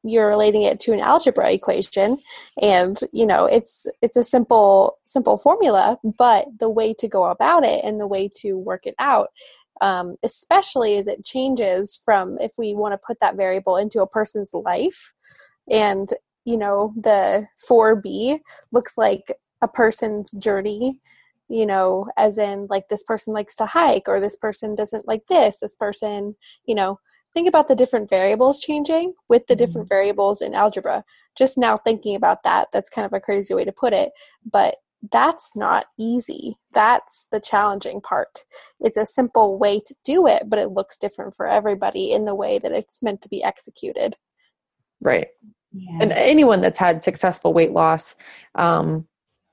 you're 0.04 0.28
relating 0.28 0.62
it 0.62 0.80
to 0.80 0.92
an 0.92 1.00
algebra 1.00 1.52
equation. 1.52 2.18
And 2.60 2.98
you 3.12 3.26
know 3.26 3.46
it's 3.46 3.86
it's 4.00 4.16
a 4.16 4.24
simple 4.24 4.98
simple 5.04 5.36
formula 5.36 5.98
but 6.02 6.46
the 6.58 6.70
way 6.70 6.94
to 6.94 7.08
go 7.08 7.24
about 7.24 7.64
it 7.64 7.84
and 7.84 8.00
the 8.00 8.06
way 8.06 8.28
to 8.36 8.56
work 8.58 8.86
it 8.86 8.94
out 8.98 9.28
um, 9.80 10.16
especially 10.22 10.96
as 10.96 11.08
it 11.08 11.24
changes 11.24 12.00
from 12.02 12.38
if 12.40 12.52
we 12.56 12.72
want 12.74 12.92
to 12.92 13.06
put 13.06 13.18
that 13.20 13.36
variable 13.36 13.76
into 13.76 14.00
a 14.00 14.06
person's 14.06 14.54
life. 14.54 15.12
And 15.70 16.08
you 16.44 16.56
know 16.56 16.92
the 16.96 17.46
4b 17.68 18.40
looks 18.72 18.98
like 18.98 19.32
a 19.60 19.68
person's 19.68 20.32
journey 20.32 20.98
you 21.48 21.64
know 21.64 22.08
as 22.16 22.36
in 22.36 22.66
like 22.68 22.88
this 22.88 23.04
person 23.04 23.32
likes 23.32 23.54
to 23.54 23.66
hike 23.66 24.08
or 24.08 24.18
this 24.18 24.36
person 24.36 24.74
doesn't 24.74 25.06
like 25.06 25.24
this 25.28 25.60
this 25.60 25.76
person 25.76 26.32
you 26.66 26.74
know 26.74 26.98
think 27.32 27.48
about 27.48 27.68
the 27.68 27.74
different 27.74 28.08
variables 28.08 28.58
changing 28.58 29.14
with 29.28 29.46
the 29.46 29.56
different 29.56 29.86
mm-hmm. 29.86 29.94
variables 29.94 30.42
in 30.42 30.54
algebra. 30.54 31.04
Just 31.36 31.56
now 31.56 31.76
thinking 31.76 32.14
about 32.14 32.42
that, 32.42 32.68
that's 32.72 32.90
kind 32.90 33.06
of 33.06 33.12
a 33.12 33.20
crazy 33.20 33.54
way 33.54 33.64
to 33.64 33.72
put 33.72 33.92
it, 33.92 34.12
but 34.50 34.76
that's 35.10 35.56
not 35.56 35.86
easy. 35.98 36.56
That's 36.72 37.26
the 37.32 37.40
challenging 37.40 38.00
part. 38.00 38.44
It's 38.80 38.98
a 38.98 39.06
simple 39.06 39.58
way 39.58 39.80
to 39.80 39.94
do 40.04 40.26
it, 40.26 40.44
but 40.48 40.58
it 40.58 40.70
looks 40.70 40.96
different 40.96 41.34
for 41.34 41.46
everybody 41.46 42.12
in 42.12 42.24
the 42.24 42.34
way 42.34 42.58
that 42.58 42.72
it's 42.72 43.02
meant 43.02 43.20
to 43.22 43.28
be 43.28 43.42
executed. 43.42 44.14
Right. 45.02 45.28
Yeah. 45.72 45.98
And 46.00 46.12
anyone 46.12 46.60
that's 46.60 46.78
had 46.78 47.02
successful 47.02 47.52
weight 47.52 47.72
loss, 47.72 48.14
um, 48.54 49.08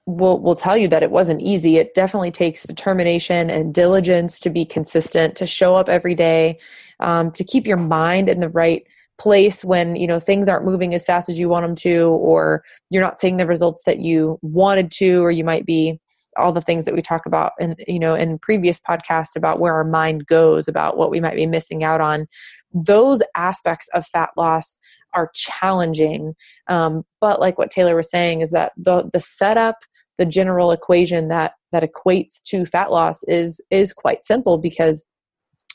will 0.09 0.41
will 0.41 0.55
tell 0.55 0.77
you 0.77 0.87
that 0.87 1.03
it 1.03 1.11
wasn't 1.11 1.41
easy. 1.41 1.77
It 1.77 1.93
definitely 1.93 2.31
takes 2.31 2.63
determination 2.63 3.49
and 3.49 3.73
diligence 3.73 4.39
to 4.39 4.49
be 4.49 4.65
consistent, 4.65 5.35
to 5.37 5.45
show 5.45 5.75
up 5.75 5.89
every 5.89 6.15
day, 6.15 6.59
um, 6.99 7.31
to 7.31 7.43
keep 7.43 7.67
your 7.67 7.77
mind 7.77 8.29
in 8.29 8.39
the 8.39 8.49
right 8.49 8.85
place 9.17 9.63
when 9.63 9.95
you 9.95 10.07
know 10.07 10.19
things 10.19 10.47
aren't 10.47 10.65
moving 10.65 10.93
as 10.93 11.05
fast 11.05 11.29
as 11.29 11.39
you 11.39 11.49
want 11.49 11.65
them 11.65 11.75
to, 11.75 12.09
or 12.09 12.63
you're 12.89 13.03
not 13.03 13.19
seeing 13.19 13.37
the 13.37 13.45
results 13.45 13.83
that 13.85 13.99
you 13.99 14.39
wanted 14.41 14.91
to, 14.91 15.23
or 15.23 15.31
you 15.31 15.43
might 15.43 15.65
be 15.65 15.99
all 16.37 16.53
the 16.53 16.61
things 16.61 16.85
that 16.85 16.95
we 16.95 17.01
talk 17.01 17.25
about 17.25 17.53
in 17.59 17.75
you 17.87 17.99
know 17.99 18.15
in 18.15 18.39
previous 18.39 18.79
podcasts 18.79 19.35
about 19.35 19.59
where 19.59 19.73
our 19.73 19.83
mind 19.83 20.25
goes 20.25 20.67
about 20.67 20.97
what 20.97 21.11
we 21.11 21.19
might 21.19 21.35
be 21.35 21.45
missing 21.45 21.83
out 21.83 22.01
on 22.01 22.27
those 22.73 23.21
aspects 23.35 23.87
of 23.93 24.05
fat 24.07 24.29
loss 24.37 24.77
are 25.13 25.31
challenging 25.33 26.35
um, 26.67 27.03
but 27.19 27.39
like 27.39 27.57
what 27.57 27.71
taylor 27.71 27.95
was 27.95 28.09
saying 28.09 28.41
is 28.41 28.51
that 28.51 28.71
the 28.77 29.09
the 29.11 29.19
setup 29.19 29.77
the 30.19 30.25
general 30.25 30.71
equation 30.71 31.29
that 31.29 31.53
that 31.71 31.81
equates 31.81 32.43
to 32.43 32.65
fat 32.65 32.91
loss 32.91 33.23
is 33.23 33.59
is 33.71 33.93
quite 33.93 34.23
simple 34.25 34.59
because 34.59 35.07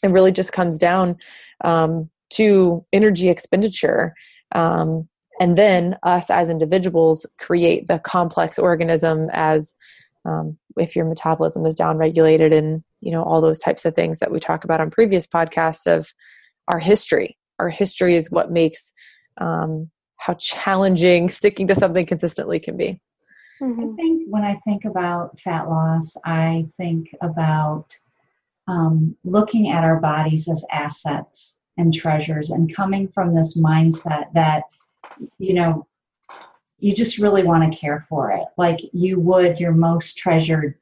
it 0.05 0.11
really 0.11 0.31
just 0.31 0.53
comes 0.53 0.79
down 0.79 1.17
um, 1.65 2.11
to 2.31 2.85
energy 2.93 3.29
expenditure 3.31 4.15
um, 4.53 5.09
and 5.41 5.57
then 5.59 5.97
us 6.03 6.31
as 6.31 6.49
individuals 6.49 7.27
create 7.39 7.89
the 7.89 7.99
complex 7.99 8.59
organism 8.59 9.29
as 9.33 9.75
um, 10.27 10.57
if 10.77 10.95
your 10.95 11.07
metabolism 11.07 11.65
is 11.65 11.75
downregulated 11.75 12.57
and 12.57 12.85
you 13.01 13.11
know 13.11 13.23
all 13.23 13.41
those 13.41 13.59
types 13.59 13.85
of 13.87 13.95
things 13.95 14.19
that 14.19 14.31
we 14.31 14.39
talk 14.39 14.63
about 14.63 14.81
on 14.81 14.91
previous 14.91 15.27
podcasts 15.27 15.87
of 15.87 16.13
our 16.69 16.79
history. 16.79 17.37
Our 17.59 17.69
history 17.69 18.17
is 18.17 18.31
what 18.31 18.51
makes 18.51 18.93
um, 19.41 19.91
how 20.17 20.35
challenging 20.35 21.29
sticking 21.41 21.67
to 21.69 21.75
something 21.75 22.05
consistently 22.05 22.61
can 22.61 22.77
be 22.77 23.01
mm-hmm. 23.61 23.81
i 23.81 23.97
think 23.97 24.27
when 24.29 24.43
i 24.43 24.55
think 24.67 24.85
about 24.85 25.39
fat 25.41 25.69
loss 25.69 26.17
i 26.25 26.67
think 26.77 27.09
about 27.23 27.97
um, 28.67 29.15
looking 29.25 29.69
at 29.69 29.85
our 29.85 30.01
bodies 30.01 30.49
as 30.49 30.65
assets 30.73 31.59
and 31.77 31.93
treasures 31.93 32.51
and 32.51 32.75
coming 32.75 33.09
from 33.09 33.35
this 33.35 33.59
mindset 33.59 34.33
that 34.33 34.65
you 35.39 35.55
know 35.55 35.87
you 36.79 36.95
just 36.95 37.19
really 37.19 37.43
want 37.43 37.71
to 37.71 37.79
care 37.79 38.07
for 38.09 38.31
it 38.31 38.45
like 38.57 38.81
you 38.93 39.19
would 39.19 39.59
your 39.59 39.73
most 39.73 40.17
treasured 40.17 40.75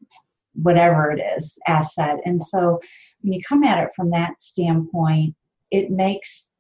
whatever 0.55 1.11
it 1.11 1.21
is 1.37 1.59
asset 1.67 2.19
and 2.25 2.43
so 2.43 2.81
when 3.23 3.33
you 3.33 3.41
come 3.49 3.65
at 3.65 3.83
it 3.83 3.91
from 3.97 4.11
that 4.11 4.41
standpoint 4.41 5.35
it 5.71 5.91
makes 5.91 6.53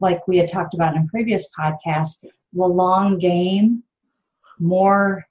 like 0.00 0.26
we 0.26 0.36
had 0.36 0.48
talked 0.48 0.74
about 0.74 0.96
in 0.96 1.08
previous 1.08 1.46
podcasts 1.58 2.24
the 2.52 2.66
long 2.66 3.18
game 3.18 3.82
more 4.58 5.26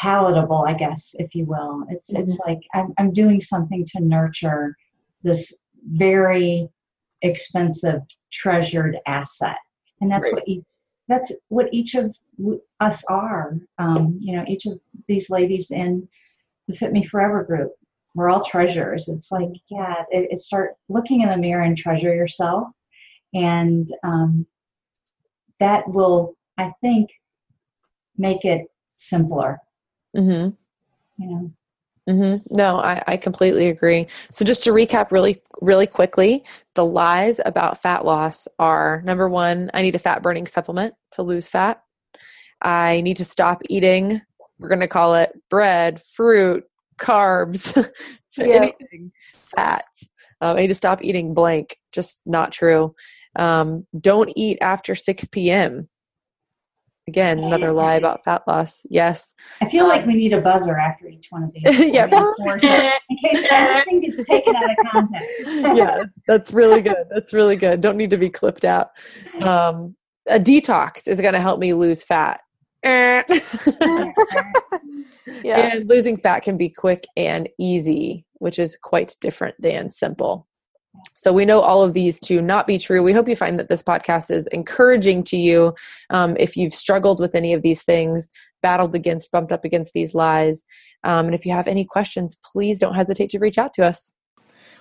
palatable 0.00 0.64
i 0.66 0.74
guess 0.74 1.14
if 1.18 1.34
you 1.34 1.44
will 1.44 1.84
it's 1.88 2.12
mm-hmm. 2.12 2.22
it's 2.22 2.38
like 2.46 2.60
I'm, 2.74 2.92
I'm 2.98 3.12
doing 3.12 3.40
something 3.40 3.84
to 3.92 4.00
nurture 4.00 4.76
this 5.22 5.54
very 5.84 6.68
expensive 7.22 8.02
treasured 8.32 8.98
asset 9.06 9.56
and 10.00 10.10
that's 10.10 10.30
right. 10.32 10.34
what 10.34 10.64
that's 11.08 11.32
what 11.48 11.68
each 11.72 11.94
of 11.94 12.16
us 12.80 13.04
are. 13.04 13.56
Um, 13.78 14.18
you 14.20 14.36
know, 14.36 14.44
each 14.46 14.66
of 14.66 14.78
these 15.06 15.30
ladies 15.30 15.70
in 15.70 16.08
the 16.68 16.74
Fit 16.74 16.92
Me 16.92 17.04
Forever 17.04 17.44
group, 17.44 17.72
we're 18.14 18.28
all 18.28 18.44
treasures. 18.44 19.08
It's 19.08 19.30
like, 19.30 19.50
yeah, 19.70 20.02
it, 20.10 20.28
it 20.32 20.38
start 20.40 20.74
looking 20.88 21.22
in 21.22 21.28
the 21.28 21.36
mirror 21.36 21.62
and 21.62 21.76
treasure 21.76 22.14
yourself, 22.14 22.68
and 23.34 23.92
um, 24.02 24.46
that 25.60 25.88
will, 25.88 26.36
I 26.58 26.72
think, 26.80 27.10
make 28.16 28.44
it 28.44 28.66
simpler. 28.96 29.60
Mm-hmm. 30.16 31.22
You 31.22 31.28
know. 31.30 31.52
Mm-hmm. 32.08 32.54
No, 32.54 32.78
I, 32.78 33.02
I 33.06 33.16
completely 33.16 33.68
agree. 33.68 34.06
So 34.30 34.44
just 34.44 34.62
to 34.64 34.70
recap 34.70 35.10
really, 35.10 35.42
really 35.60 35.88
quickly, 35.88 36.44
the 36.74 36.84
lies 36.84 37.40
about 37.44 37.82
fat 37.82 38.04
loss 38.04 38.46
are 38.58 39.02
number 39.04 39.28
one, 39.28 39.70
I 39.74 39.82
need 39.82 39.96
a 39.96 40.00
fat 40.00 40.22
burning 40.22 40.46
supplement 40.46 40.94
to 41.12 41.22
lose 41.22 41.48
fat. 41.48 41.82
I 42.62 43.00
need 43.00 43.16
to 43.16 43.24
stop 43.24 43.62
eating, 43.68 44.22
we're 44.58 44.68
going 44.68 44.80
to 44.80 44.88
call 44.88 45.16
it 45.16 45.32
bread, 45.50 46.00
fruit, 46.00 46.64
carbs, 46.98 47.76
anything, 48.40 49.12
fats. 49.34 50.08
Um, 50.40 50.56
I 50.56 50.60
need 50.60 50.66
to 50.68 50.74
stop 50.74 51.02
eating 51.02 51.34
blank. 51.34 51.76
Just 51.92 52.22
not 52.24 52.52
true. 52.52 52.94
Um, 53.34 53.86
don't 53.98 54.32
eat 54.36 54.58
after 54.60 54.94
6 54.94 55.26
p.m. 55.28 55.88
Again, 57.08 57.38
another 57.38 57.70
lie 57.72 57.94
about 57.94 58.24
fat 58.24 58.42
loss. 58.48 58.84
Yes. 58.90 59.34
I 59.60 59.68
feel 59.68 59.84
um, 59.84 59.90
like 59.90 60.06
we 60.06 60.14
need 60.14 60.32
a 60.32 60.40
buzzer 60.40 60.76
after 60.76 61.06
each 61.06 61.28
one 61.30 61.44
of 61.44 61.52
these. 61.52 61.62
yeah. 61.92 62.06
in 62.06 63.16
case 63.18 63.46
anything 63.50 64.00
gets 64.00 64.28
taken 64.28 64.56
out 64.56 64.70
of 64.70 64.76
context. 64.90 65.30
yeah, 65.46 66.02
that's 66.26 66.52
really 66.52 66.82
good. 66.82 67.06
That's 67.10 67.32
really 67.32 67.54
good. 67.54 67.80
Don't 67.80 67.96
need 67.96 68.10
to 68.10 68.16
be 68.16 68.28
clipped 68.28 68.64
out. 68.64 68.90
Um, 69.40 69.94
a 70.26 70.40
detox 70.40 71.06
is 71.06 71.20
going 71.20 71.34
to 71.34 71.40
help 71.40 71.60
me 71.60 71.74
lose 71.74 72.02
fat. 72.02 72.40
yeah. 72.84 73.28
And 75.44 75.88
losing 75.88 76.16
fat 76.16 76.40
can 76.40 76.56
be 76.56 76.68
quick 76.68 77.06
and 77.16 77.48
easy, 77.58 78.24
which 78.34 78.58
is 78.58 78.76
quite 78.80 79.16
different 79.20 79.54
than 79.60 79.90
simple. 79.90 80.46
So 81.14 81.32
we 81.32 81.44
know 81.44 81.60
all 81.60 81.82
of 81.82 81.94
these 81.94 82.20
to 82.20 82.40
not 82.40 82.66
be 82.66 82.78
true. 82.78 83.02
We 83.02 83.12
hope 83.12 83.28
you 83.28 83.36
find 83.36 83.58
that 83.58 83.68
this 83.68 83.82
podcast 83.82 84.30
is 84.30 84.46
encouraging 84.48 85.24
to 85.24 85.36
you. 85.36 85.74
Um, 86.10 86.36
if 86.38 86.56
you've 86.56 86.74
struggled 86.74 87.20
with 87.20 87.34
any 87.34 87.52
of 87.52 87.62
these 87.62 87.82
things, 87.82 88.30
battled 88.62 88.94
against, 88.94 89.32
bumped 89.32 89.52
up 89.52 89.64
against 89.64 89.92
these 89.92 90.14
lies, 90.14 90.62
um, 91.04 91.26
and 91.26 91.34
if 91.34 91.46
you 91.46 91.52
have 91.52 91.68
any 91.68 91.84
questions, 91.84 92.36
please 92.44 92.78
don't 92.78 92.94
hesitate 92.94 93.30
to 93.30 93.38
reach 93.38 93.58
out 93.58 93.72
to 93.74 93.84
us. 93.84 94.14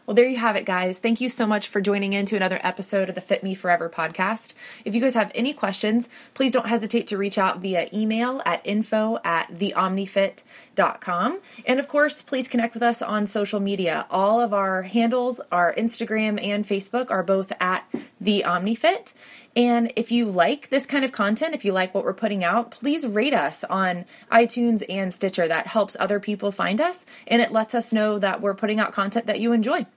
Well, 0.06 0.14
there 0.14 0.30
you 0.30 0.38
have 0.38 0.56
it, 0.56 0.66
guys. 0.66 1.00
Thank 1.00 1.20
you 1.20 1.30
so 1.30 1.48
much 1.48 1.68
for 1.68 1.82
joining 1.82 2.14
in 2.14 2.28
to 2.28 2.36
another 2.36 2.60
episode 2.62 3.10
of 3.10 3.16
the 3.16 3.22
Fit 3.22 3.44
Me 3.44 3.56
Forever 3.56 3.90
podcast. 3.90 4.54
If 4.84 4.94
you 4.94 5.02
guys 5.02 5.16
have 5.16 5.32
any 5.34 5.52
questions, 5.52 6.10
please 6.36 6.52
don't 6.52 6.68
hesitate 6.68 7.08
to 7.08 7.18
reach 7.18 7.40
out 7.40 7.60
via 7.60 7.90
email 7.92 8.40
at 8.46 8.62
info 8.64 9.18
at 9.24 9.52
theomnifit.com. 9.58 11.40
And 11.66 11.80
of 11.80 11.88
course, 11.88 12.22
please 12.22 12.48
connect 12.48 12.76
with 12.76 12.84
us 12.84 13.02
on 13.02 13.26
social 13.26 13.60
media. 13.60 14.06
All 14.12 14.40
of 14.40 14.54
our 14.54 14.84
handles, 14.84 15.42
our 15.52 15.74
Instagram 15.74 16.40
and 16.40 16.68
Facebook, 16.68 17.10
are 17.10 17.24
both 17.24 17.52
at 17.60 17.92
the 18.22 18.44
OmniFit. 18.46 19.14
And 19.56 19.92
if 19.96 20.12
you 20.12 20.26
like 20.26 20.70
this 20.70 20.86
kind 20.86 21.04
of 21.04 21.14
content, 21.14 21.56
if 21.56 21.66
you 21.66 21.72
like 21.72 21.96
what 21.96 22.04
we're 22.04 22.14
putting 22.14 22.44
out, 22.44 22.70
please 22.70 23.08
rate 23.08 23.34
us 23.34 23.64
on 23.64 24.06
iTunes 24.32 24.84
and 24.88 25.12
Stitcher. 25.12 25.48
That 25.48 25.66
helps 25.66 25.98
other 26.00 26.20
people 26.20 26.52
find 26.52 26.80
us 26.80 27.06
and 27.26 27.42
it 27.42 27.52
lets 27.52 27.74
us 27.74 27.92
know 27.92 28.20
that 28.20 28.40
we're 28.40 28.54
putting 28.54 28.80
out 28.80 28.94
content 28.94 29.26
that 29.26 29.40
you 29.40 29.52
enjoy. 29.52 29.88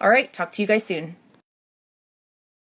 All 0.00 0.10
right, 0.10 0.32
talk 0.32 0.52
to 0.52 0.62
you 0.62 0.68
guys 0.68 0.84
soon. 0.84 1.16